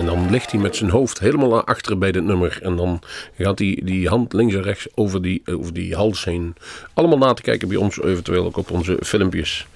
En 0.00 0.06
dan 0.06 0.30
ligt 0.30 0.50
hij 0.50 0.60
met 0.60 0.76
zijn 0.76 0.90
hoofd 0.90 1.18
helemaal 1.18 1.48
naar 1.48 1.64
achteren 1.64 1.98
bij 1.98 2.12
dit 2.12 2.24
nummer. 2.24 2.58
En 2.62 2.76
dan 2.76 3.00
gaat 3.38 3.58
hij 3.58 3.80
die 3.84 4.08
hand 4.08 4.32
links 4.32 4.54
en 4.54 4.62
rechts 4.62 4.86
over 4.94 5.22
die, 5.22 5.42
over 5.44 5.72
die 5.72 5.94
hals 5.94 6.24
heen. 6.24 6.54
Allemaal 6.94 7.18
na 7.18 7.34
te 7.34 7.42
kijken 7.42 7.68
bij 7.68 7.76
ons, 7.76 8.02
eventueel 8.02 8.44
ook 8.44 8.56
op 8.56 8.70
onze 8.70 8.98
filmpjes. 9.02 9.66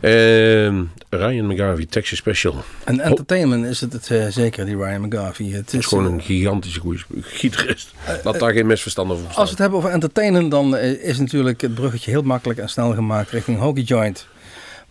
Ehm, 0.00 0.82
Ryan 1.08 1.46
McGarvey, 1.46 1.86
Texas 1.86 2.18
Special. 2.18 2.54
En 2.84 3.00
entertainment 3.00 3.64
is 3.64 3.80
het, 3.80 3.92
het 3.92 4.10
eh, 4.10 4.26
zeker, 4.26 4.64
die 4.64 4.76
Ryan 4.76 5.00
McGarvey. 5.00 5.46
Het 5.46 5.56
Het 5.56 5.72
is 5.72 5.78
is, 5.78 5.86
gewoon 5.86 6.06
eh, 6.06 6.12
een 6.12 6.22
gigantische 6.22 6.80
goede 6.80 7.00
gitarist. 7.20 7.92
Laat 8.24 8.38
daar 8.38 8.52
geen 8.52 8.66
misverstand 8.66 9.10
over 9.10 9.26
Als 9.26 9.36
we 9.36 9.50
het 9.50 9.58
hebben 9.58 9.78
over 9.78 9.90
entertainen, 9.90 10.48
dan 10.48 10.76
eh, 10.76 11.04
is 11.04 11.18
natuurlijk 11.18 11.60
het 11.60 11.74
bruggetje 11.74 12.10
heel 12.10 12.22
makkelijk 12.22 12.58
en 12.58 12.68
snel 12.68 12.94
gemaakt 12.94 13.30
richting 13.30 13.58
Hockey 13.58 13.82
Joint. 13.82 14.26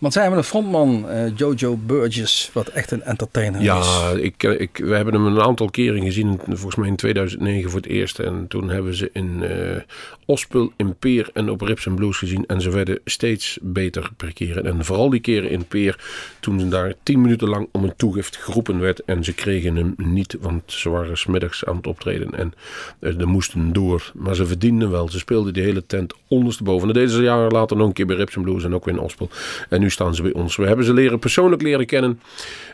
Want 0.00 0.12
zij 0.12 0.22
hebben 0.22 0.40
een 0.40 0.46
frontman, 0.46 1.08
eh, 1.08 1.36
Jojo 1.36 1.76
Burgess, 1.76 2.50
wat 2.52 2.68
echt 2.68 2.90
een 2.90 3.02
entertainer 3.02 3.60
is. 3.60 3.66
Ja, 3.66 4.10
ik, 4.10 4.42
eh, 4.42 4.60
ik, 4.60 4.76
we 4.76 4.94
hebben 4.94 5.14
hem 5.14 5.26
een 5.26 5.42
aantal 5.42 5.70
keren 5.70 6.02
gezien. 6.02 6.40
Volgens 6.46 6.74
mij 6.74 6.88
in 6.88 6.96
2009 6.96 7.70
voor 7.70 7.80
het 7.80 7.88
eerst. 7.88 8.18
En 8.18 8.44
toen 8.48 8.70
hebben 8.70 8.94
ze 8.94 9.10
in 9.12 9.42
eh 9.42 9.82
Ospel, 10.30 10.72
in 10.76 10.94
Peer 10.98 11.30
en 11.32 11.50
op 11.50 11.60
Rips 11.60 11.86
and 11.86 11.96
Blues 11.96 12.16
gezien. 12.16 12.44
En 12.46 12.60
ze 12.60 12.70
werden 12.70 13.00
steeds 13.04 13.58
beter 13.62 14.10
per 14.16 14.32
keer. 14.32 14.64
En 14.64 14.84
vooral 14.84 15.10
die 15.10 15.20
keren 15.20 15.50
in 15.50 15.64
Peer. 15.64 15.98
Toen 16.40 16.60
ze 16.60 16.68
daar 16.68 16.94
tien 17.02 17.20
minuten 17.20 17.48
lang 17.48 17.68
om 17.72 17.84
een 17.84 17.96
toegift 17.96 18.36
geroepen 18.36 18.80
werd. 18.80 19.04
En 19.04 19.24
ze 19.24 19.32
kregen 19.32 19.76
hem 19.76 19.94
niet. 19.96 20.36
Want 20.40 20.62
ze 20.66 20.90
waren 20.90 21.18
smiddags 21.18 21.64
aan 21.64 21.76
het 21.76 21.86
optreden. 21.86 22.34
En 22.34 22.52
ze 23.00 23.26
moesten 23.26 23.72
door. 23.72 24.12
Maar 24.14 24.34
ze 24.34 24.46
verdienden 24.46 24.90
wel. 24.90 25.08
Ze 25.08 25.18
speelden 25.18 25.52
die 25.52 25.62
hele 25.62 25.86
tent 25.86 26.14
ondersteboven. 26.28 26.80
En 26.80 26.86
dat 26.86 27.02
deden 27.02 27.16
ze 27.16 27.22
jaren 27.22 27.52
later 27.52 27.76
nog 27.76 27.86
een 27.86 27.92
keer 27.92 28.06
bij 28.06 28.16
Rips 28.16 28.36
and 28.36 28.44
Blues. 28.44 28.64
En 28.64 28.74
ook 28.74 28.84
weer 28.84 28.94
in 28.94 29.00
Ospel. 29.00 29.28
En 29.68 29.80
nu 29.80 29.89
staan 29.90 30.14
ze 30.14 30.22
bij 30.22 30.32
ons. 30.32 30.56
We 30.56 30.66
hebben 30.66 30.84
ze 30.84 30.92
leren 30.92 31.18
persoonlijk 31.18 31.62
leren 31.62 31.86
kennen. 31.86 32.20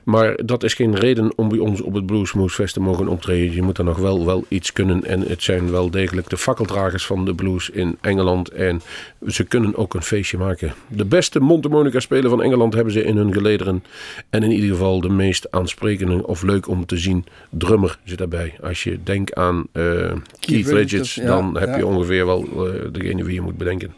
Maar 0.05 0.39
dat 0.45 0.63
is 0.63 0.75
geen 0.75 0.95
reden 0.95 1.33
om 1.37 1.49
bij 1.49 1.59
ons 1.59 1.81
op 1.81 1.95
het 1.95 2.07
Bluesmoose 2.07 2.55
Fest 2.55 2.75
te 2.75 2.81
mogen 2.81 3.09
optreden. 3.09 3.55
Je 3.55 3.63
moet 3.63 3.79
er 3.79 3.85
nog 3.85 3.99
wel, 3.99 4.27
wel 4.27 4.45
iets 4.49 4.73
kunnen. 4.73 5.05
En 5.05 5.21
het 5.21 5.43
zijn 5.43 5.71
wel 5.71 5.91
degelijk 5.91 6.29
de 6.29 6.37
fakkeldragers 6.37 7.07
van 7.07 7.25
de 7.25 7.35
blues 7.35 7.71
in 7.71 7.97
Engeland. 8.01 8.49
En 8.49 8.81
ze 9.27 9.45
kunnen 9.45 9.77
ook 9.77 9.95
een 9.95 10.03
feestje 10.03 10.39
maken. 10.39 10.75
De 10.89 11.05
beste 11.05 11.41
mondharmonica 11.41 12.01
speler 12.01 12.31
van 12.31 12.43
Engeland 12.43 12.75
hebben 12.75 12.93
ze 12.93 13.05
in 13.05 13.17
hun 13.17 13.33
gelederen. 13.33 13.85
En 14.31 14.43
in 14.43 14.51
ieder 14.51 14.71
geval 14.71 15.01
de 15.01 15.09
meest 15.09 15.51
aansprekende 15.51 16.27
of 16.27 16.43
leuk 16.43 16.69
om 16.69 16.87
te 16.87 16.97
zien 16.97 17.25
drummer 17.51 17.99
zit 18.05 18.19
daarbij. 18.19 18.55
Als 18.63 18.83
je 18.83 18.99
denkt 19.03 19.35
aan 19.35 19.67
eh, 19.73 19.83
Keith, 19.83 20.67
Richards, 20.67 20.73
Richards, 20.73 21.15
ja, 21.15 21.27
dan 21.27 21.59
heb 21.59 21.69
ja. 21.69 21.77
je 21.77 21.87
ongeveer 21.87 22.27
wel 22.27 22.43
eh, 22.43 22.73
degene 22.93 23.25
wie 23.25 23.35
je 23.35 23.41
moet 23.41 23.57
bedenken. 23.57 23.95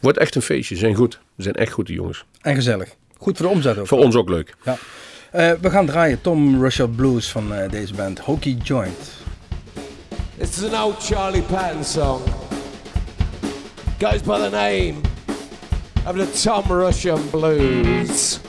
Wordt 0.00 0.18
echt 0.18 0.34
een 0.34 0.42
feestje. 0.42 0.74
Ze 0.74 0.80
zijn 0.80 0.94
goed. 0.94 1.12
Ze 1.36 1.42
zijn 1.42 1.54
echt 1.54 1.72
goed, 1.72 1.86
die 1.86 1.96
jongens. 1.96 2.24
En 2.40 2.54
gezellig. 2.54 2.88
Goed 3.18 3.36
voor 3.36 3.46
de 3.46 3.52
omzet 3.52 3.78
ook. 3.78 3.86
Voor 3.86 3.98
ons 3.98 4.14
ook 4.16 4.28
leuk. 4.28 4.54
Ja. 4.64 4.76
Eh, 5.30 5.52
we 5.60 5.70
gaan 5.70 5.86
draaien 5.86 6.20
Tom 6.20 6.62
Russell 6.62 6.86
Blues 6.86 7.30
van 7.30 7.54
eh, 7.54 7.70
deze 7.70 7.94
band, 7.94 8.18
Hokey 8.18 8.56
Joint. 8.62 9.12
This 10.38 10.48
is 10.48 10.72
an 10.72 10.82
old 10.82 11.04
Charlie 11.04 11.42
Patton 11.42 11.84
song. 11.84 12.20
Goes 13.98 14.22
by 14.22 14.38
the 14.38 14.50
name 14.50 14.94
of 16.06 16.16
the 16.16 16.40
Tom 16.42 16.78
Russian 16.78 17.30
Blues. 17.30 18.40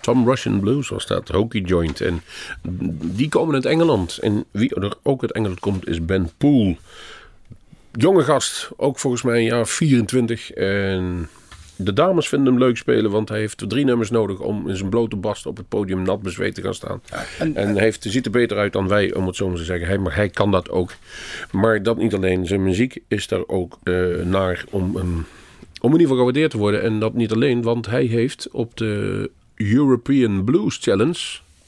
Some 0.00 0.24
Russian 0.24 0.60
Blues 0.60 0.88
was 0.88 1.06
dat, 1.06 1.28
Hokey 1.28 1.60
Joint. 1.60 2.00
En 2.00 2.22
die 3.02 3.28
komen 3.28 3.54
uit 3.54 3.64
Engeland. 3.64 4.18
En 4.18 4.44
wie 4.50 4.74
er 4.74 4.94
ook 5.02 5.22
uit 5.22 5.32
Engeland 5.32 5.60
komt 5.60 5.88
is 5.88 6.04
Ben 6.04 6.30
Poole. 6.36 6.76
Jonge 7.92 8.22
gast, 8.22 8.70
ook 8.76 8.98
volgens 8.98 9.22
mij 9.22 9.36
een 9.36 9.44
jaar 9.44 9.66
24. 9.66 10.50
En 10.50 11.28
de 11.76 11.92
dames 11.92 12.28
vinden 12.28 12.52
hem 12.52 12.62
leuk 12.62 12.76
spelen, 12.76 13.10
want 13.10 13.28
hij 13.28 13.38
heeft 13.38 13.68
drie 13.68 13.84
nummers 13.84 14.10
nodig 14.10 14.38
om 14.38 14.68
in 14.68 14.76
zijn 14.76 14.88
blote 14.88 15.16
bast 15.16 15.46
op 15.46 15.56
het 15.56 15.68
podium 15.68 16.02
nat 16.02 16.22
bezweet 16.22 16.54
te 16.54 16.62
gaan 16.62 16.74
staan. 16.74 17.02
En, 17.38 17.56
en 17.56 17.76
heeft, 17.78 18.06
ziet 18.08 18.24
er 18.24 18.30
beter 18.30 18.58
uit 18.58 18.72
dan 18.72 18.88
wij, 18.88 19.14
om 19.14 19.26
het 19.26 19.36
zo 19.36 19.48
maar 19.48 19.56
te 19.56 19.64
zeggen. 19.64 19.86
Hij, 19.86 19.98
maar 19.98 20.14
hij 20.14 20.28
kan 20.28 20.50
dat 20.50 20.70
ook. 20.70 20.92
Maar 21.50 21.82
dat 21.82 21.96
niet 21.96 22.14
alleen. 22.14 22.46
Zijn 22.46 22.62
muziek 22.62 23.02
is 23.08 23.28
daar 23.28 23.42
ook 23.46 23.78
eh, 23.82 23.94
naar 24.24 24.64
om, 24.70 24.96
um, 24.96 25.26
om 25.80 25.92
in 25.92 25.98
ieder 26.00 26.00
geval 26.00 26.16
gewaardeerd 26.16 26.50
te 26.50 26.58
worden. 26.58 26.82
En 26.82 27.00
dat 27.00 27.14
niet 27.14 27.32
alleen, 27.32 27.62
want 27.62 27.86
hij 27.86 28.04
heeft 28.04 28.48
op 28.52 28.76
de 28.76 29.30
European 29.54 30.44
Blues 30.44 30.78
Challenge. 30.80 31.18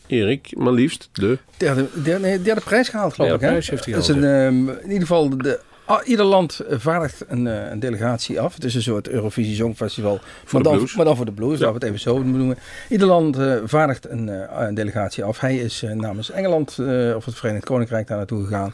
Erik, 0.07 0.57
maar 0.57 0.73
liefst 0.73 1.09
de 1.13 1.39
Derde, 1.57 1.87
derde, 2.03 2.27
nee, 2.27 2.43
derde 2.43 2.61
prijs 2.61 2.89
gehaald, 2.89 3.15
geloof 3.15 3.31
Derde 3.31 3.45
ik. 3.45 3.51
Hè? 3.51 3.57
prijs 3.59 3.71
heeft 3.71 3.85
hij 3.85 3.95
Dat 3.95 4.03
is 4.03 4.09
een, 4.09 4.25
ehm, 4.25 4.69
in 4.69 4.87
ieder 4.87 5.01
geval, 5.01 5.37
de, 5.39 5.61
ah, 5.85 6.07
ieder 6.09 6.25
land 6.25 6.61
vaardigt 6.71 7.25
een, 7.29 7.47
eh, 7.47 7.71
een 7.71 7.81
delegatie 7.81 8.41
af. 8.41 8.55
Het 8.55 8.65
is 8.65 8.75
een 8.75 8.83
soort 8.83 9.09
Eurovisie 9.09 9.55
Songfestival. 9.55 10.21
maar, 10.53 10.63
de 10.63 10.69
dan, 10.69 10.77
blues. 10.77 10.95
maar 10.95 11.05
dan 11.05 11.17
voor 11.17 11.25
de 11.25 11.33
blues, 11.33 11.59
Ja. 11.59 11.65
laten 11.65 11.81
we 11.81 11.87
het 11.87 11.95
even 11.95 12.01
zo 12.01 12.23
noemen. 12.23 12.59
Ieder 12.89 13.07
land 13.07 13.39
eh, 13.39 13.55
vaardigt 13.65 14.11
een, 14.11 14.29
eh, 14.29 14.67
een 14.67 14.75
delegatie 14.75 15.25
af. 15.25 15.41
Hij 15.41 15.57
is 15.57 15.85
namens 15.95 16.31
Engeland 16.31 16.79
eh, 16.79 17.13
of 17.17 17.25
het 17.25 17.35
Verenigd 17.35 17.65
Koninkrijk 17.65 18.07
daar 18.07 18.17
naartoe 18.17 18.45
gegaan. 18.45 18.73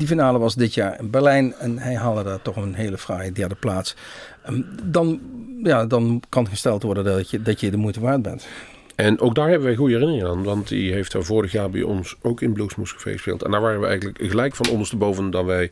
Die 0.00 0.08
finale 0.08 0.38
was 0.38 0.54
dit 0.54 0.74
jaar 0.74 1.00
in 1.00 1.10
Berlijn 1.10 1.54
en 1.54 1.78
hij 1.78 1.94
haalde 1.94 2.22
daar 2.22 2.42
toch 2.42 2.56
een 2.56 2.74
hele 2.74 2.98
fraaie 2.98 3.32
derde 3.32 3.54
plaats. 3.54 3.96
Ehm, 4.42 4.62
dan, 4.82 5.20
ja, 5.62 5.86
dan 5.86 6.22
kan 6.28 6.48
gesteld 6.48 6.82
worden 6.82 7.04
dat 7.04 7.30
je, 7.30 7.42
dat 7.42 7.60
je 7.60 7.70
de 7.70 7.76
moeite 7.76 8.00
waard 8.00 8.22
bent. 8.22 8.46
En 8.94 9.20
ook 9.20 9.34
daar 9.34 9.48
hebben 9.48 9.66
wij 9.66 9.76
goede 9.76 9.92
herinneringen 9.92 10.30
aan. 10.30 10.42
Want 10.42 10.68
die 10.68 10.92
heeft 10.92 11.12
er 11.12 11.24
vorig 11.24 11.52
jaar 11.52 11.70
bij 11.70 11.82
ons 11.82 12.16
ook 12.22 12.40
in 12.40 12.52
Bluesmoes 12.52 12.92
gespeeld. 12.92 13.42
En 13.42 13.50
daar 13.50 13.60
waren 13.60 13.80
we 13.80 13.86
eigenlijk 13.86 14.18
gelijk 14.22 14.54
van 14.54 14.68
ondersteboven 14.68 15.30
dat 15.30 15.44
wij 15.44 15.70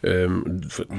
ehm, 0.00 0.40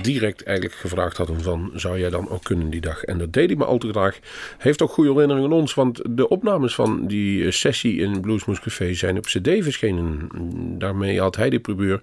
direct 0.02 0.44
eigenlijk 0.44 0.78
gevraagd 0.78 1.18
hadden 1.18 1.42
van... 1.42 1.72
zou 1.74 2.00
jij 2.00 2.10
dan 2.10 2.30
ook 2.30 2.44
kunnen 2.44 2.70
die 2.70 2.82
dag? 2.82 3.04
En 3.04 3.18
dat 3.18 3.34
deed 3.34 3.48
hij 3.48 3.58
maar 3.58 3.68
al 3.68 3.78
te 3.78 3.90
graag. 3.90 4.20
Heeft 4.58 4.82
ook 4.82 4.92
goede 4.92 5.12
herinneringen 5.12 5.52
aan 5.52 5.58
ons. 5.58 5.74
Want 5.74 6.02
de 6.10 6.28
opnames 6.28 6.76
van 6.76 7.08
die 7.08 7.46
eh, 7.46 7.52
sessie 7.52 7.98
in 7.98 8.22
Bluesmoes 8.22 8.60
Café 8.60 8.94
zijn 8.94 9.18
op 9.18 9.26
cd 9.26 9.50
verschenen. 9.60 10.30
Daarmee 10.78 11.20
had 11.20 11.36
hij 11.36 11.50
de 11.50 11.60
primeur 11.60 12.02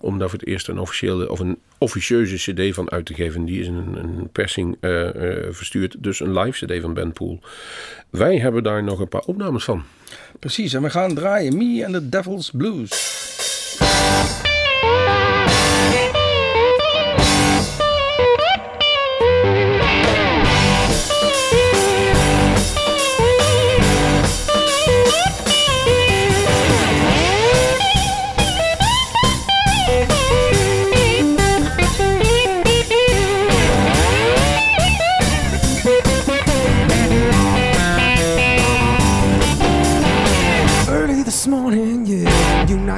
om 0.00 0.18
daar 0.18 0.30
voor 0.30 0.38
het 0.38 0.48
eerst 0.48 0.68
een 0.68 0.78
officiële... 0.78 1.30
of 1.30 1.38
een 1.38 1.58
officieuze 1.78 2.52
cd 2.52 2.74
van 2.74 2.90
uit 2.90 3.06
te 3.06 3.14
geven. 3.14 3.44
Die 3.44 3.60
is 3.60 3.66
een, 3.66 3.96
een 3.96 4.28
persing 4.32 4.76
eh, 4.80 5.08
eh, 5.08 5.54
verstuurd. 5.54 5.96
Dus 5.98 6.20
een 6.20 6.38
live 6.38 6.66
cd 6.66 6.80
van 6.80 6.94
Ben. 6.94 7.12
Wij 8.10 8.38
hebben 8.38 8.62
daar 8.62 8.82
nog 8.82 9.00
een 9.00 9.08
paar 9.08 9.20
opnames 9.20 9.64
van. 9.64 9.84
Precies, 10.38 10.72
en 10.72 10.82
we 10.82 10.90
gaan 10.90 11.14
draaien 11.14 11.56
Me 11.56 11.84
and 11.84 11.94
the 11.94 12.08
Devil's 12.08 12.50
Blues. 12.50 14.43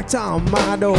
Knocked 0.07 0.15
on 0.15 0.51
my 0.51 0.77
door. 0.77 0.97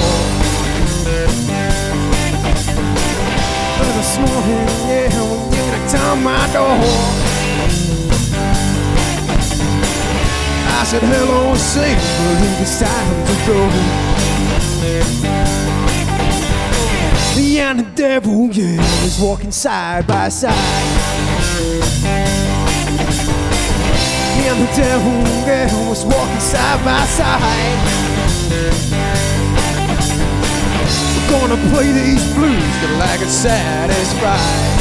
Early 3.79 3.91
this 3.95 4.17
morning, 4.17 4.67
yeah, 4.87 5.07
you 5.15 5.61
knocked 5.71 5.95
on 5.95 6.23
my 6.23 6.53
door. 6.53 6.77
I 10.69 10.83
said 10.83 11.03
hello 11.03 11.55
say, 11.55 11.95
believe 11.95 12.61
it's 12.61 12.79
time 12.79 13.25
to 13.27 13.33
go. 13.47 13.57
Me 17.37 17.59
and 17.59 17.79
the 17.79 17.87
devil, 17.95 18.49
yeah, 18.51 18.77
was 19.03 19.19
walking 19.21 19.51
side 19.51 20.05
by 20.05 20.29
side. 20.29 20.53
And 24.49 24.61
the 24.61 24.71
devil, 24.75 25.11
yeah, 25.45 25.89
was 25.89 26.05
walking 26.05 26.39
side 26.39 26.83
by 26.85 27.05
side. 27.05 28.06
We're 31.15 31.29
gonna 31.29 31.57
play 31.73 31.91
these 31.91 32.33
blues 32.33 32.79
till 32.79 33.01
I 33.01 33.17
get 33.17 33.29
satisfied. 33.29 34.76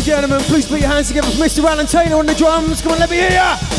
And 0.00 0.06
gentlemen, 0.06 0.40
please 0.44 0.66
put 0.66 0.80
your 0.80 0.88
hands 0.88 1.08
together 1.08 1.28
for 1.28 1.36
Mr. 1.36 1.62
Alan 1.62 1.86
Taylor 1.86 2.16
on 2.16 2.24
the 2.24 2.34
drums. 2.34 2.80
Come 2.80 2.92
on, 2.92 3.00
let 3.00 3.10
me 3.10 3.16
hear 3.16 3.30
ya. 3.32 3.69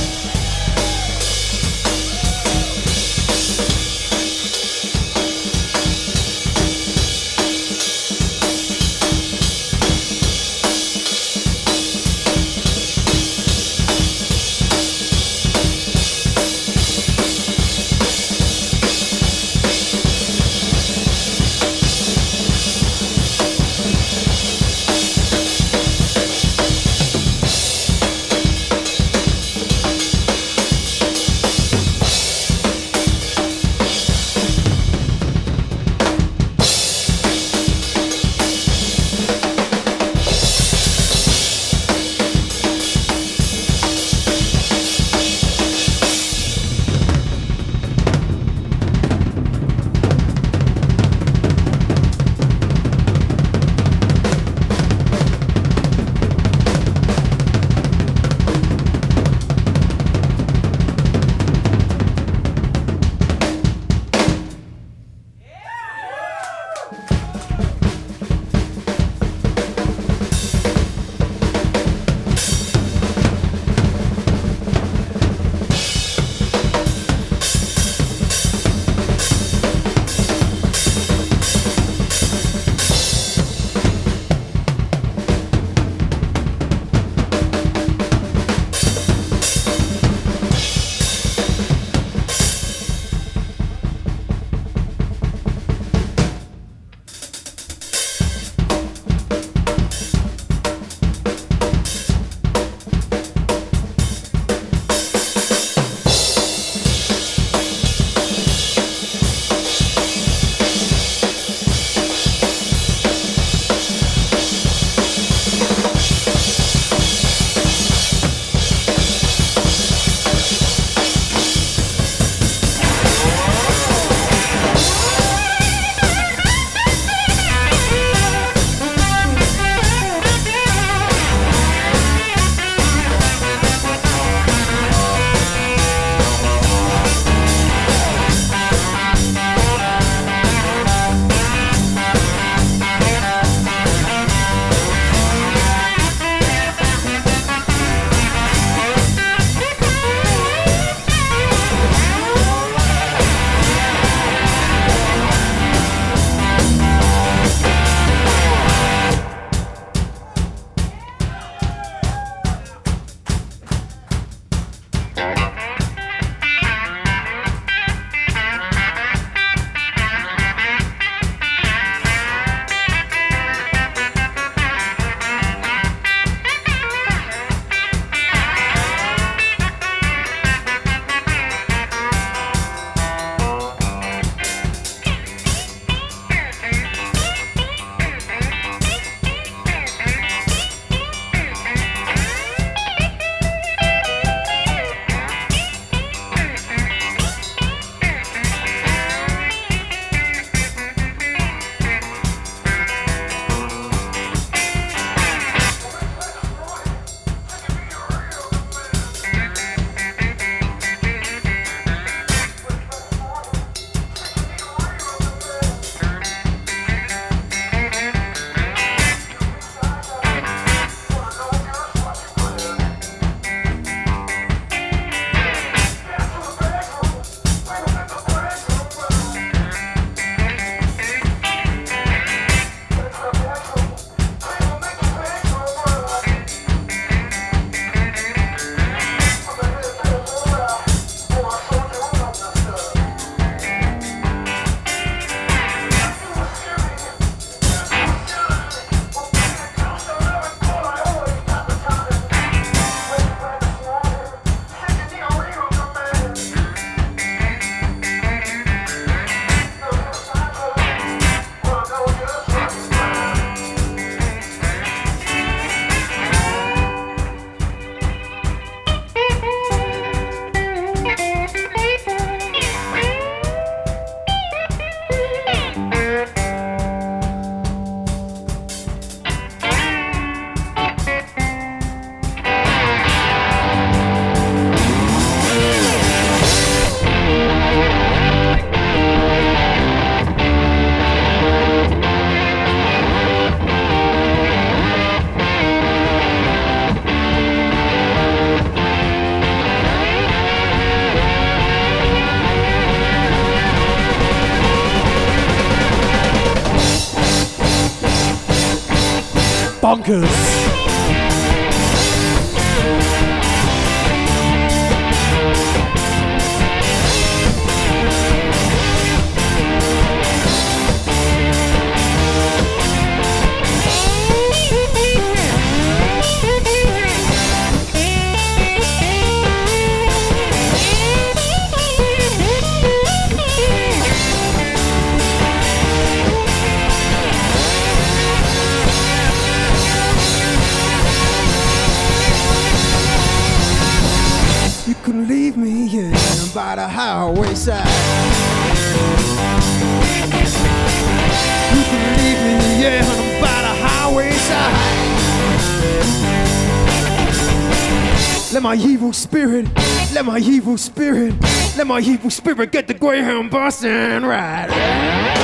My 360.31 360.39
evil 360.39 360.77
spirit, 360.77 361.33
let 361.75 361.85
my 361.85 361.99
evil 361.99 362.29
spirit 362.29 362.71
get 362.71 362.87
the 362.87 362.93
Greyhound 362.93 363.51
bus 363.51 363.83
and 363.83 364.25
ride. 364.25 365.40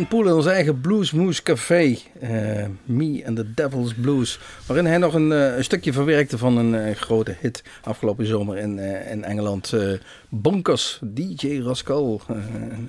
Ben 0.00 0.08
Poel 0.08 0.26
in 0.26 0.32
ons 0.32 0.46
eigen 0.46 0.80
Bluesmoose 0.80 1.42
Café. 1.42 1.98
eh, 2.20 2.66
Me 2.84 3.22
and 3.26 3.36
the 3.36 3.54
Devil's 3.54 3.94
Blues. 3.94 4.38
Waarin 4.66 4.86
hij 4.86 4.98
nog 4.98 5.14
een, 5.14 5.32
eh, 5.32 5.62
stukje 5.62 5.92
verwerkte 5.92 6.38
van 6.38 6.56
een 6.56 6.74
eh, 6.74 6.96
grote 6.96 7.36
hit 7.40 7.62
afgelopen 7.82 8.26
zomer 8.26 8.56
in, 8.56 8.78
in 9.10 9.24
Engeland. 9.24 9.74
Bonkers, 10.28 10.98
DJ 11.02 11.60
Rascal. 11.60 12.20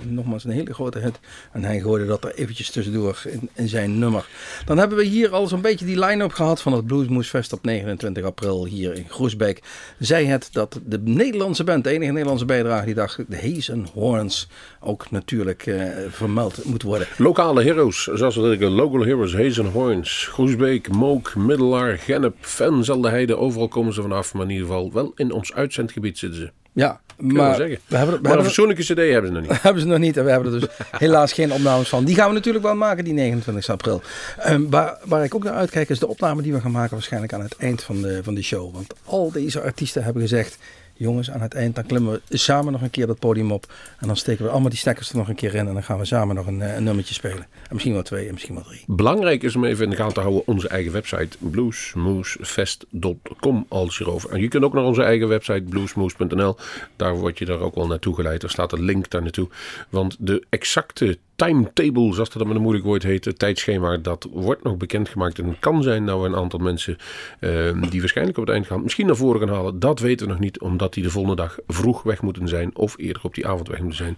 Nogmaals 0.08 0.44
een 0.44 0.52
hele 0.52 0.74
grote 0.74 1.00
hit. 1.00 1.20
En 1.52 1.64
hij 1.64 1.80
gooide 1.80 2.06
dat 2.06 2.24
er 2.24 2.36
eventjes 2.36 2.70
tussendoor 2.70 3.24
in, 3.54 3.70
zijn 3.70 4.00
nummer. 4.00 4.28
Dan 4.66 4.78
hebben 4.78 4.98
we 4.98 5.04
hier 5.04 5.30
al 5.30 5.48
zo'n 5.48 5.62
beetje 5.62 5.86
die 5.86 6.00
line-up 6.00 6.32
gehad 6.32 6.62
van 6.62 6.74
het 6.74 6.86
Bluesmoose 6.86 7.30
Fest 7.30 7.54
op 7.54 7.66
29 7.66 8.24
april 8.24 8.66
hier 8.66 8.94
in 8.96 9.06
Groesbeek. 9.10 9.64
Zij 10.00 10.26
het 10.26 10.50
dat 10.52 10.80
de 10.86 11.00
Nederlandse 11.00 11.64
band, 11.64 11.84
de 11.84 11.90
enige 11.90 12.12
Nederlandse 12.12 12.46
bijdrage 12.46 12.86
die 12.86 12.96
dag, 12.96 13.18
de 13.28 13.52
Hazen 13.54 13.88
Horns, 13.94 14.48
ook 14.80 15.12
natuurlijk 15.12 15.76
vermeld 16.10 16.66
moet 16.66 16.84
worden. 16.84 17.01
Lokale 17.18 17.64
heroes, 17.64 18.04
zoals 18.04 18.36
we 18.36 18.48
zeggen, 18.48 18.70
local 18.70 19.04
heroes, 19.04 19.36
Hazenhoorns, 19.36 20.28
Groesbeek, 20.32 20.90
Mook, 20.90 21.36
Middelaar, 21.36 21.98
Gennep, 21.98 22.36
Venzel, 22.40 23.02
de 23.02 23.10
Heide, 23.10 23.38
overal 23.38 23.68
komen 23.68 23.94
ze 23.94 24.02
vanaf, 24.02 24.34
maar 24.34 24.44
in 24.44 24.50
ieder 24.50 24.66
geval 24.66 24.92
wel 24.94 25.12
in 25.16 25.32
ons 25.32 25.54
uitzendgebied 25.54 26.18
zitten 26.18 26.40
ze. 26.40 26.52
Ja, 26.74 27.02
maar 27.18 27.58
we 27.58 27.80
hebben, 27.98 28.16
we 28.16 28.22
Maar 28.22 28.38
een 28.38 28.44
fatsoenlijke 28.44 28.82
cd 28.84 28.98
hebben 28.98 29.28
ze 29.28 29.32
nog 29.32 29.42
niet. 29.42 29.62
hebben 29.62 29.82
ze 29.82 29.88
nog 29.88 29.98
niet 30.00 30.18
en 30.18 30.24
we 30.26 30.32
hebben 30.32 30.54
er 30.54 30.60
dus 30.60 30.70
helaas 30.92 31.34
geen 31.34 31.52
opnames 31.52 31.90
van. 31.90 32.06
Die 32.06 32.16
gaan 32.16 32.28
we 32.28 32.34
natuurlijk 32.34 32.66
wel 32.66 32.76
maken, 32.76 33.04
die 33.04 33.14
29 33.14 33.70
april. 33.70 34.02
Ehm, 34.38 34.70
waar, 34.70 34.98
waar 35.06 35.24
ik 35.24 35.36
ook 35.36 35.44
naar 35.44 35.54
uitkijk 35.54 35.90
is 35.90 36.00
de 36.00 36.08
opname 36.08 36.42
die 36.42 36.54
we 36.54 36.62
gaan 36.62 36.72
maken 36.72 36.92
waarschijnlijk 36.92 37.34
aan 37.34 37.42
het 37.42 37.56
eind 37.58 37.84
van 37.84 38.02
de, 38.02 38.20
van 38.24 38.34
de 38.34 38.42
show. 38.42 38.74
Want 38.74 38.94
al 39.06 39.32
deze 39.32 39.62
artiesten 39.62 40.04
hebben 40.04 40.22
gezegd, 40.22 40.58
jongens 41.02 41.32
aan 41.32 41.42
het 41.42 41.54
eind 41.54 41.76
dan 41.76 41.86
klimmen 41.86 42.22
we 42.28 42.38
samen 42.38 42.72
nog 42.72 42.82
een 42.82 42.90
keer 42.90 43.08
dat 43.08 43.20
podium 43.20 43.52
op. 43.52 43.74
En 44.00 44.08
dan 44.08 44.18
steken 44.18 44.46
we 44.46 44.52
allemaal 44.52 44.70
die 44.70 44.80
stekkers 44.80 45.10
er 45.10 45.18
nog 45.18 45.30
een 45.30 45.36
keer 45.36 45.56
in 45.56 45.68
en 45.68 45.74
dan 45.74 45.84
gaan 45.84 45.98
we 45.98 46.06
samen 46.06 46.36
nog 46.36 46.48
een, 46.48 46.62
eh, 46.62 46.76
een 46.76 46.84
nummertje 46.84 47.14
spelen. 47.14 47.38
En 47.38 47.48
misschien 47.70 47.94
wel 47.94 48.02
twee 48.02 48.26
en 48.26 48.32
misschien 48.34 48.56
wel 48.56 48.64
drie. 48.64 48.84
Belangrijk 48.88 49.44
is 49.44 49.56
om 49.56 49.66
even 49.66 49.84
in 49.84 49.90
de 49.90 49.96
gaten 49.96 50.14
te 50.14 50.20
houden 50.20 50.48
onze 50.48 50.68
eigen 50.68 50.92
website 50.92 51.38
bluesmoosefest.com 51.40 53.66
als 53.68 53.98
hierover. 53.98 54.32
En 54.32 54.42
je 54.42 54.48
kunt 54.48 54.64
ook 54.64 54.74
naar 54.74 54.84
onze 54.84 55.04
eigen 55.04 55.28
website 55.28 55.64
bluesmoose.nl. 55.70 56.56
Daar 56.96 57.16
word 57.16 57.38
je 57.38 57.46
daar 57.46 57.60
ook 57.60 57.76
wel 57.76 57.88
naartoe 57.88 58.16
geleid. 58.16 58.44
Er 58.44 58.50
staat 58.50 58.72
een 58.72 58.84
link 58.84 59.10
daar 59.10 59.22
naartoe. 59.22 59.50
Want 59.90 60.16
de 60.20 60.46
exacte 60.50 61.18
timetable, 61.46 62.14
zoals 62.14 62.30
dat 62.30 62.48
met 62.48 62.56
een 62.56 62.62
moeilijk 62.62 62.86
woord 62.86 63.04
heet, 63.04 63.26
het 63.26 63.40
tijdschema, 63.40 63.98
dat 63.98 64.28
wordt 64.32 64.64
nog 64.64 64.78
bekendgemaakt. 64.78 65.40
En 65.40 65.48
het 65.48 65.60
kan 65.60 65.84
zijn 65.84 66.06
dat 66.06 66.20
we 66.22 66.26
een 66.26 66.36
aantal 66.36 66.60
mensen 66.60 66.98
eh, 67.40 67.52
die 67.90 68.00
waarschijnlijk 68.00 68.38
op 68.38 68.46
het 68.46 68.54
eind 68.54 68.68
gaan, 68.68 68.84
misschien 68.84 69.06
naar 69.06 69.16
voren 69.16 69.40
gaan 69.40 69.56
halen. 69.56 69.80
Dat 69.80 70.00
weten 70.00 70.26
we 70.26 70.32
nog 70.32 70.42
niet, 70.42 70.60
omdat 70.60 70.94
die 70.94 71.04
de 71.04 71.10
volgende 71.10 71.36
dag 71.36 71.58
vroeg 71.68 72.04
weg 72.04 72.22
moeten 72.22 72.48
zijn 72.48 72.76
of 72.76 72.98
eerder 72.98 73.22
op 73.24 73.36
die 73.36 73.48
avond 73.48 73.68
weg 73.68 73.80
moeten 73.80 73.98
zijn. 73.98 74.18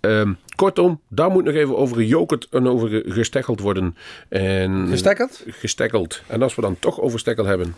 Ehm, 0.00 0.32
kortom, 0.56 1.00
daar 1.08 1.30
moet 1.30 1.44
nog 1.44 1.54
even 1.54 1.76
over 1.76 1.96
gejokerd 1.96 2.46
en 2.50 2.68
over 2.68 2.88
ge- 2.88 3.04
gesteggeld 3.06 3.60
worden. 3.60 3.96
En, 4.28 4.86
Gestekkerd? 4.88 5.44
Gesteggeld. 5.48 6.22
En 6.26 6.42
als 6.42 6.54
we 6.54 6.62
dan 6.62 6.76
toch 6.78 7.00
over 7.00 7.18
stekkel 7.18 7.44
hebben. 7.44 7.74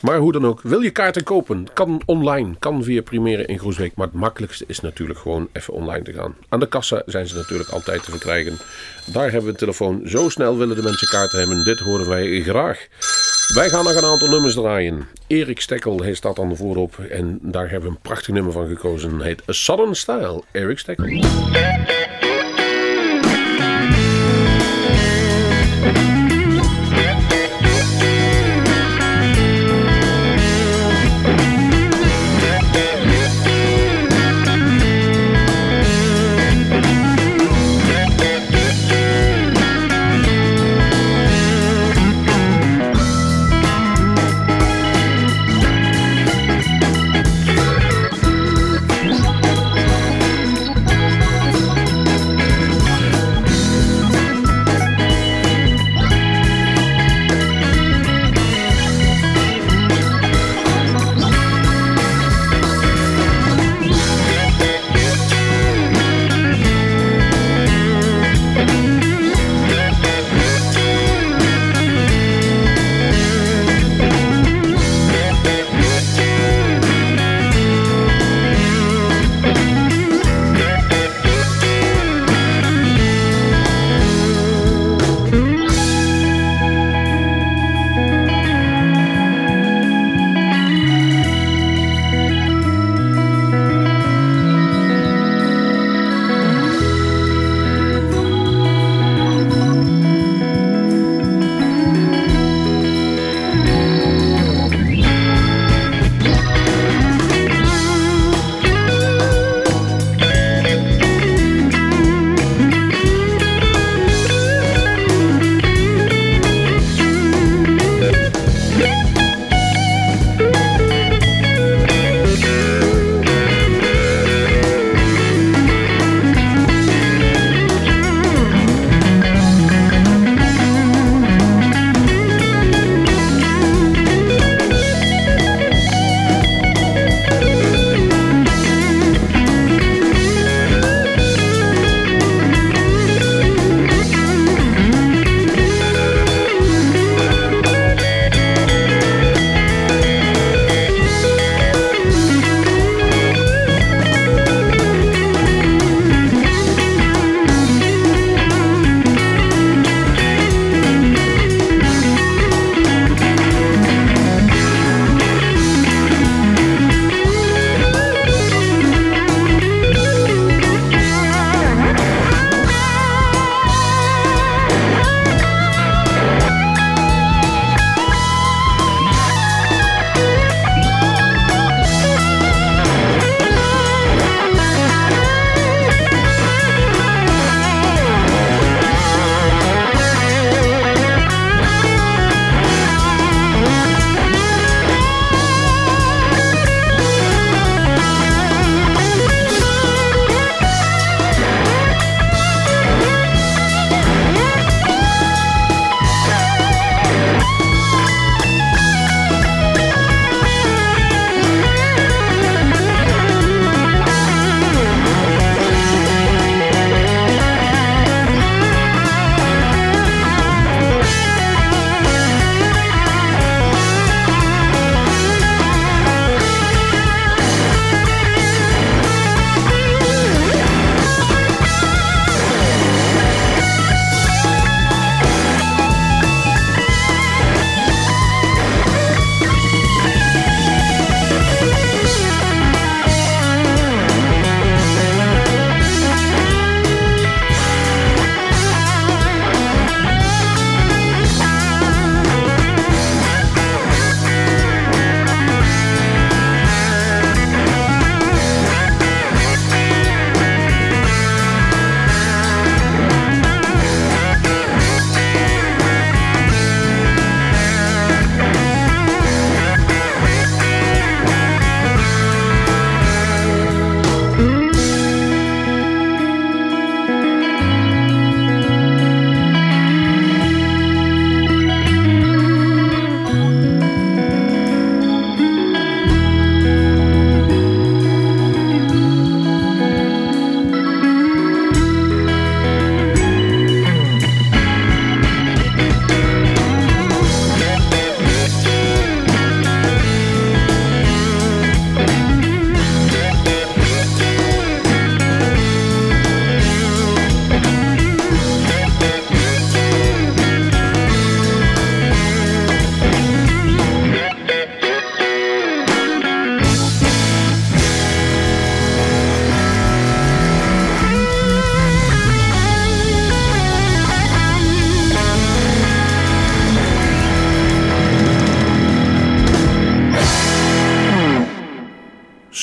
Maar 0.00 0.18
hoe 0.18 0.32
dan 0.32 0.46
ook, 0.46 0.60
wil 0.62 0.80
je 0.80 0.90
kaarten 0.90 1.22
kopen? 1.22 1.66
Kan 1.72 2.02
online, 2.06 2.54
kan 2.58 2.84
via 2.84 3.02
Primeren 3.02 3.46
in 3.46 3.58
Groesbeek. 3.58 3.92
Maar 3.94 4.06
het 4.06 4.16
makkelijkste 4.16 4.64
is 4.66 4.80
natuurlijk 4.80 5.18
gewoon 5.18 5.48
even 5.52 5.74
online 5.74 6.04
te 6.04 6.12
gaan. 6.12 6.36
Aan 6.48 6.60
de 6.60 6.68
kassa 6.68 7.02
zijn 7.06 7.26
ze 7.26 7.34
natuurlijk 7.34 7.70
altijd 7.70 8.04
te 8.04 8.10
verkrijgen. 8.10 8.58
Daar 9.12 9.22
hebben 9.22 9.42
we 9.42 9.48
een 9.48 9.56
telefoon. 9.56 10.02
Zo 10.04 10.28
snel 10.28 10.56
willen 10.58 10.76
de 10.76 10.82
mensen 10.82 11.08
kaarten 11.08 11.38
hebben. 11.38 11.64
Dit 11.64 11.78
horen 11.78 12.08
wij 12.08 12.42
graag. 12.42 12.86
Wij 13.54 13.68
gaan 13.68 13.84
nog 13.84 13.94
een 13.94 14.04
aantal 14.04 14.28
nummers 14.28 14.54
draaien. 14.54 15.06
Erik 15.26 15.60
Stekkel, 15.60 16.02
hij 16.02 16.14
staat 16.14 16.36
dan 16.36 16.56
voorop. 16.56 16.98
En 16.98 17.38
daar 17.42 17.70
hebben 17.70 17.88
we 17.88 17.94
een 17.94 18.02
prachtig 18.02 18.34
nummer 18.34 18.52
van 18.52 18.68
gekozen. 18.68 19.12
Het 19.12 19.22
heet 19.22 19.42
Southern 19.46 19.94
Style. 19.94 20.42
Erik 20.52 20.78
Stekkel. 20.78 21.06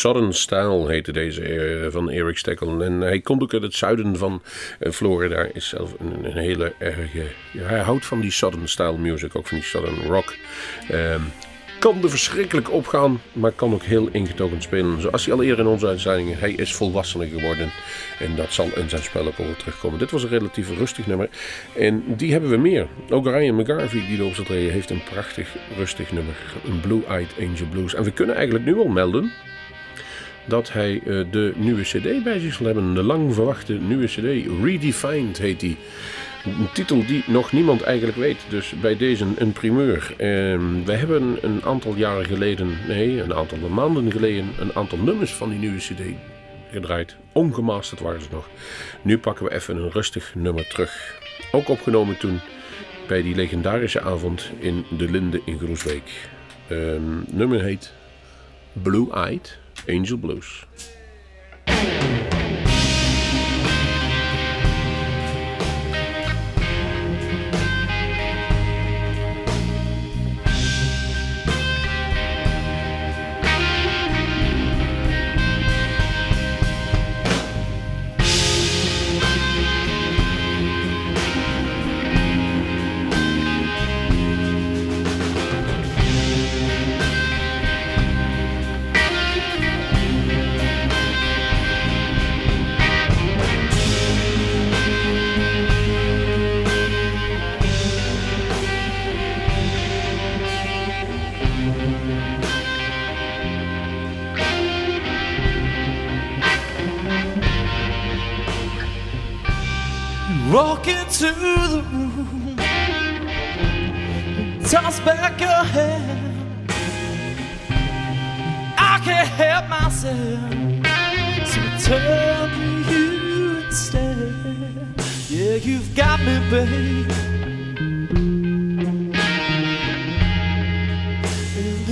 Southern 0.06 0.34
Style 0.34 0.90
heette 0.90 1.12
deze 1.12 1.42
eh, 1.42 1.92
van 1.92 2.10
Eric 2.10 2.38
Steckel. 2.38 2.84
En 2.84 3.02
hij 3.02 3.20
komt 3.20 3.42
ook 3.42 3.54
uit 3.54 3.62
het 3.62 3.74
zuiden 3.74 4.18
van 4.18 4.42
eh, 4.80 4.92
Florida. 4.92 5.48
Is 5.54 5.68
zelf 5.68 5.94
een, 6.00 6.26
hele 6.32 6.74
erge... 6.78 7.26
ja, 7.52 7.64
hij 7.64 7.80
houdt 7.80 8.06
van 8.06 8.20
die 8.20 8.32
Southern 8.32 8.68
Style 8.68 8.98
music, 8.98 9.36
ook 9.36 9.48
van 9.48 9.58
die 9.58 9.66
Southern 9.66 10.02
rock. 10.08 10.36
Ehm, 10.90 11.22
kan 11.80 12.04
er 12.04 12.10
verschrikkelijk 12.10 12.72
opgaan, 12.72 13.22
maar 13.34 13.52
kan 13.52 13.74
ook 13.74 13.84
heel 13.84 14.10
ingetogen 14.12 14.62
spelen. 14.62 15.02
Zoals 15.02 15.26
hij 15.26 15.34
al 15.34 15.44
eerder 15.44 15.66
in 15.66 15.72
onze 15.72 15.88
uitzendingen, 15.88 16.40
hij 16.40 16.52
is 16.52 16.76
volwassener 16.76 17.28
geworden. 17.28 17.72
En 18.20 18.36
dat 18.36 18.54
zal 18.54 18.70
in 18.76 18.90
zijn 18.90 19.04
spel 19.04 19.28
ook 19.28 19.38
wel 19.38 19.56
terugkomen. 19.58 20.00
Dit 20.00 20.12
was 20.12 20.24
een 20.24 20.30
relatief 20.30 20.78
rustig 20.78 21.08
nummer. 21.08 21.30
En 21.76 22.04
die 22.08 22.32
hebben 22.32 22.50
we 22.50 22.58
meer. 22.58 22.88
Ook 23.10 23.26
Ryan 23.26 23.56
McGarvey, 23.56 24.06
die 24.08 24.20
erop 24.20 24.36
zat 24.36 24.48
heeft 24.48 24.90
een 24.90 25.04
prachtig 25.04 25.56
rustig 25.78 26.12
nummer. 26.12 26.36
Een 26.66 26.80
Blue 26.80 27.06
Eyed 27.06 27.36
Angel 27.40 27.68
Blues. 27.72 27.94
En 27.94 28.04
we 28.04 28.12
kunnen 28.12 28.36
eigenlijk 28.36 28.66
nu 28.66 28.78
al 28.78 28.88
melden 28.88 29.32
dat 30.46 30.72
hij 30.72 31.02
eh, 31.06 31.26
de 31.32 31.54
nieuwe 31.56 31.82
cd 31.82 32.24
bij 32.24 32.40
zich 32.40 32.54
zal 32.54 32.66
hebben. 32.66 32.94
De 32.94 33.04
lang 33.04 33.34
verwachte 33.34 33.74
nieuwe 33.74 34.06
cd. 34.06 34.48
Redefined 34.64 35.38
heet 35.38 35.60
die. 35.60 35.78
Een 36.46 36.72
titel 36.74 37.06
die 37.06 37.24
nog 37.28 37.52
niemand 37.52 37.82
eigenlijk 37.82 38.18
weet. 38.18 38.38
Dus 38.50 38.74
bij 38.82 38.98
deze 38.98 39.26
een 39.38 39.52
primeur. 39.52 40.14
Ehm, 40.18 40.84
we 40.84 40.94
hebben 40.94 41.38
een 41.42 41.64
aantal 41.64 41.96
jaren 41.96 42.26
geleden, 42.26 42.78
nee, 42.88 43.22
een 43.22 43.34
aantal 43.34 43.58
maanden 43.58 44.12
geleden, 44.12 44.50
een 44.60 44.76
aantal 44.76 44.98
nummers 44.98 45.34
van 45.34 45.50
die 45.50 45.60
nieuwe 45.60 45.78
CD 45.78 46.02
gedraaid. 46.72 47.16
Ongemasterd 47.32 48.00
waren 48.00 48.22
ze 48.22 48.28
nog. 48.32 48.50
Nu 49.02 49.18
pakken 49.18 49.46
we 49.46 49.54
even 49.54 49.78
een 49.78 49.92
rustig 49.92 50.36
nummer 50.36 50.68
terug. 50.68 51.20
Ook 51.52 51.70
opgenomen 51.70 52.18
toen 52.18 52.40
bij 53.08 53.22
die 53.22 53.36
legendarische 53.36 54.02
avond 54.02 54.52
in 54.60 54.86
de 54.98 55.12
Linde 55.12 55.42
in 55.46 55.58
Groesbeek. 55.58 56.30
Ehm 56.68 57.02
nummer 57.32 57.62
heet 57.64 57.94
Blue 58.74 59.12
Eyed 59.12 59.60
Angel 59.88 60.18
Blues. 60.18 60.66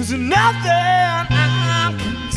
There's 0.05 0.19
nothing 0.19 0.69
I 0.69 1.95
can 1.97 2.27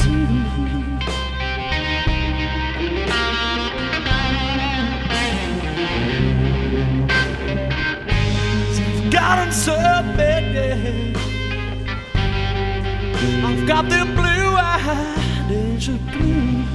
do. 9.00 9.10
got 9.10 9.52
so 9.52 9.74
bad. 9.74 11.16
I've 13.44 13.66
got 13.66 13.84
the 13.88 14.04
blue 14.14 14.56
eyed 14.56 15.50
angel 15.50 15.98
blues. 16.12 16.65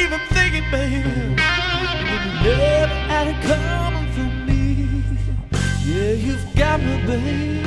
Even 0.00 0.20
think 0.30 0.54
it, 0.54 0.70
baby. 0.70 1.02
Never 2.44 2.86
had 3.10 3.26
it 3.26 3.40
coming 3.42 4.08
from 4.12 4.46
me. 4.46 4.60
Yeah, 5.84 6.12
you've 6.12 6.46
got 6.54 6.80
me, 6.80 6.94
babe. 7.06 7.66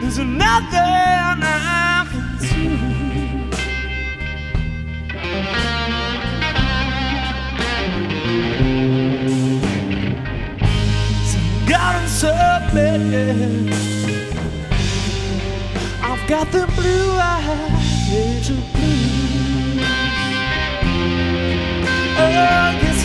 There's 0.00 0.18
nothing 0.18 1.38
I 1.44 2.06
can 2.10 2.26
do. 2.40 2.64
So 11.30 11.38
got 11.68 12.08
so 12.08 12.32
bad. 12.74 13.71
Got 16.28 16.50
the 16.50 16.66
blue 16.76 17.10
eyes 17.18 18.10
angel 18.10 18.56
blues. 18.72 19.82
Oh, 22.16 22.28
yes, 22.82 23.01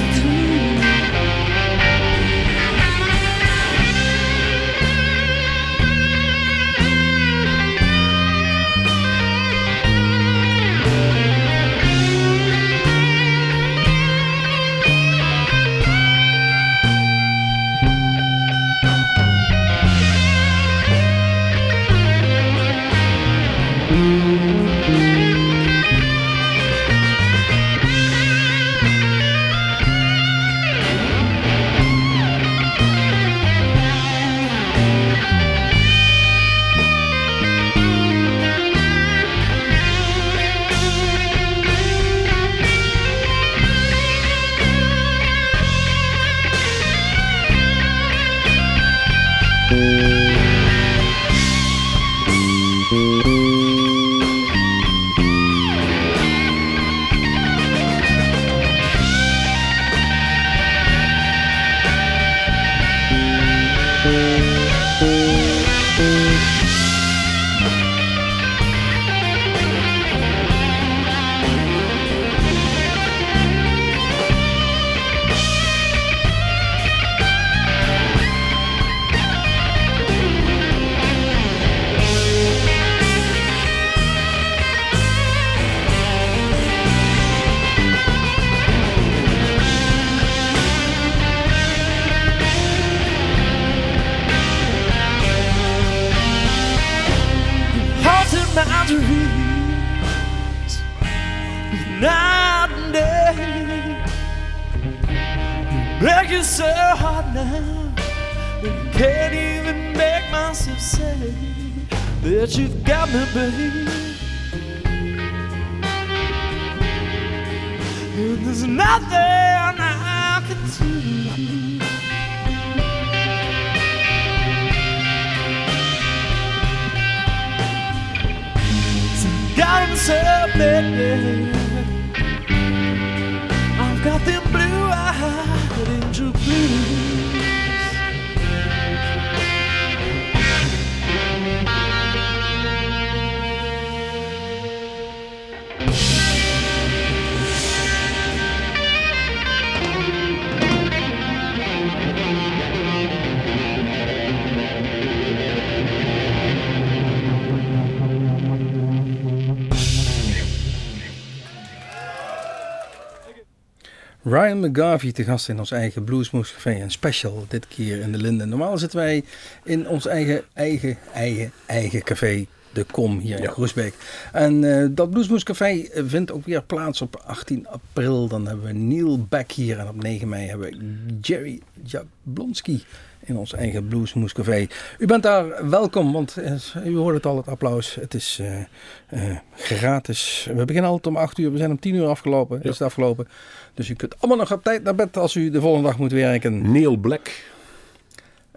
Ryan 164.30 164.60
McGarvey 164.60 165.12
te 165.12 165.24
gast 165.24 165.50
in 165.50 165.60
ons 165.60 165.72
eigen 165.72 166.04
Bluesmoose 166.04 166.54
Café. 166.54 166.82
Een 166.82 166.92
special 166.92 167.46
dit 167.48 167.68
keer 167.68 168.00
in 168.00 168.12
de 168.12 168.18
Linden. 168.18 168.50
Normaal 168.50 168.78
zitten 168.78 169.00
wij 169.00 169.24
in 169.64 169.88
ons 169.88 170.06
eigen, 170.06 170.44
eigen, 170.54 170.98
eigen, 171.14 171.52
eigen 171.66 172.04
café. 172.04 172.46
De 172.74 172.84
Kom 172.84 173.20
hier 173.20 173.38
in 173.38 173.42
Ja. 173.42 173.52
Groesbeek. 173.52 173.94
En 174.32 174.82
eh, 174.82 174.88
dat 174.92 175.10
Bluesmoose 175.10 175.46
Café 175.46 175.88
vindt 175.94 176.32
ook 176.32 176.46
weer 176.46 176.64
plaats 176.64 177.02
op 177.02 177.22
18 177.26 177.68
april. 177.68 178.28
Dan 178.28 178.48
hebben 178.48 178.66
we 178.66 178.74
Neil 178.74 179.26
Beck 179.30 179.52
hier. 179.52 179.80
En 179.80 179.88
op 179.88 180.02
9 180.04 180.30
mei 180.30 180.48
hebben 180.48 180.70
we 180.70 181.18
Jerry 181.22 181.62
Jablonski 181.84 182.84
in 183.28 183.38
ons 183.38 183.54
eigen 183.54 183.88
Bluesmoose 183.88 184.34
Café. 184.34 184.68
U 184.98 185.06
bent 185.06 185.24
daar 185.24 185.70
welkom, 185.70 186.12
want 186.12 186.38
eh, 186.38 186.86
u 186.86 186.98
hoort 186.98 187.16
het 187.16 187.26
al, 187.26 187.38
het 187.38 187.48
applaus. 187.48 187.96
Het 187.96 188.14
is 188.14 188.40
eh, 188.42 188.60
eh, 189.08 189.38
gratis. 189.56 190.48
We 190.56 190.66
beginnen 190.66 190.92
altijd 190.92 191.16
om 191.16 191.22
8 191.22 191.38
uur. 191.38 191.52
We 191.52 191.58
zijn 191.58 191.72
om 191.72 191.80
10 191.80 191.96
uur 191.96 192.08
afgelopen. 192.08 192.60
Ja. 192.64 192.70
Is 192.70 192.80
het 192.80 192.88
afgelopen. 192.88 193.28
Dus 193.74 193.90
u 193.90 193.94
kunt 193.94 194.16
allemaal 194.20 194.38
nog 194.38 194.52
op 194.52 194.64
tijd 194.64 194.84
naar 194.84 194.96
bed 194.96 195.18
als 195.18 195.36
u 195.36 195.50
de 195.50 195.62
volgende 195.62 195.88
dag 195.88 195.98
moet 195.98 196.12
werken. 196.12 196.72
Neil 196.72 196.96
Black. 196.96 197.56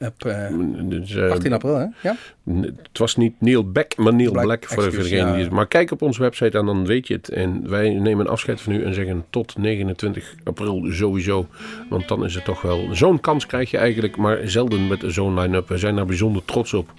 Op 0.01 0.25
eh, 0.25 0.47
Dus, 0.83 1.15
eh, 1.15 1.31
18 1.31 1.53
april, 1.53 1.77
hè? 1.77 1.87
Ja? 2.03 2.17
Het 2.61 2.99
was 2.99 3.17
niet 3.17 3.35
Neil 3.39 3.71
Beck, 3.71 3.97
maar 3.97 4.15
Neil 4.15 4.31
Black, 4.31 4.45
Black, 4.45 4.65
voor, 4.65 4.91
degene 4.91 5.37
die. 5.37 5.51
Maar 5.51 5.67
kijk 5.67 5.91
op 5.91 6.03
onze 6.03 6.21
website 6.21 6.59
en 6.59 6.67
dan 6.67 6.87
weet 6.87 7.07
je 7.07 7.15
het. 7.15 7.29
En 7.29 7.71
wij 7.71 7.91
nemen 7.91 8.27
afscheid 8.27 8.61
van 8.61 8.73
u 8.73 8.85
en 8.85 8.95
zeggen 8.95 9.25
tot 9.31 9.59
29 9.59 10.35
april 10.45 10.87
sowieso. 10.91 11.47
Want 11.89 12.09
dan 12.09 12.25
is 12.25 12.35
het 12.35 12.45
toch 12.45 12.63
wel. 12.63 12.89
Zo'n 12.93 13.21
kans 13.21 13.47
krijg 13.47 13.71
je 13.71 13.77
eigenlijk, 13.79 14.17
maar 14.17 14.39
zelden 14.45 14.87
met 14.89 15.05
zo'n 15.07 15.41
line-up. 15.41 15.69
We 15.69 15.79
zijn 15.79 15.97
daar 15.97 16.07
bijzonder 16.07 16.45
trots 16.45 16.75
op. 16.75 16.93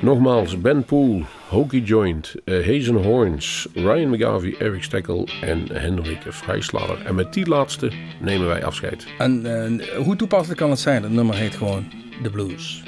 Nogmaals, 0.00 0.60
Ben 0.60 0.84
Poel, 0.84 1.22
Hokey 1.48 1.80
Joint, 1.80 2.34
eh, 2.44 2.66
Hazen 2.66 2.96
Horns, 2.96 3.68
Ryan 3.74 4.10
McGarvey, 4.10 4.54
Eric 4.58 4.82
Stekkel 4.82 5.28
en 5.40 5.66
Hendrik 5.72 6.20
Vrijslader. 6.28 7.04
En 7.04 7.14
met 7.14 7.32
die 7.32 7.48
laatste 7.48 7.92
nemen 8.20 8.46
wij 8.46 8.64
afscheid. 8.64 9.06
En 9.18 9.82
hoe 9.96 10.16
toepasselijk 10.16 10.60
kan 10.60 10.70
het 10.70 10.80
zijn? 10.80 11.02
Het 11.02 11.12
nummer 11.12 11.34
heet 11.34 11.54
gewoon 11.54 11.84
The 12.22 12.30
Blues. 12.30 12.82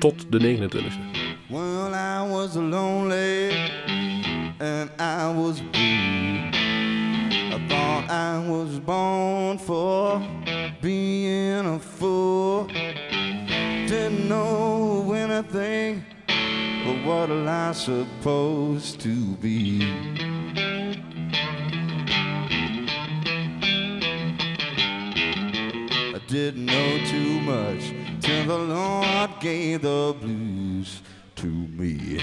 Tot 0.00 0.30
de 0.30 0.38
29e. 0.38 0.92
Well, 1.50 1.94
I 1.94 2.22
was 2.22 2.56
lonely 2.56 3.50
and 4.60 4.90
I 4.98 5.30
was 5.32 5.60
blue. 5.60 6.50
I 7.52 7.66
thought 7.68 8.08
I 8.08 8.38
was 8.48 8.78
born 8.78 9.58
for 9.58 10.22
being 10.80 11.66
a 11.66 11.78
fool. 11.78 12.66
Didn't 13.88 14.28
know 14.28 15.12
anything 15.12 16.04
but 16.26 17.04
what 17.04 17.30
I 17.30 17.72
supposed 17.72 19.00
to 19.00 19.36
be. 19.36 19.82
I 26.14 26.20
didn't 26.28 26.66
know 26.66 27.04
too 27.06 27.40
much 27.40 28.03
the 28.42 28.58
Lord 28.58 29.30
gave 29.40 29.82
the 29.82 30.14
blues 30.20 31.00
to 31.36 31.46
me. 31.46 32.20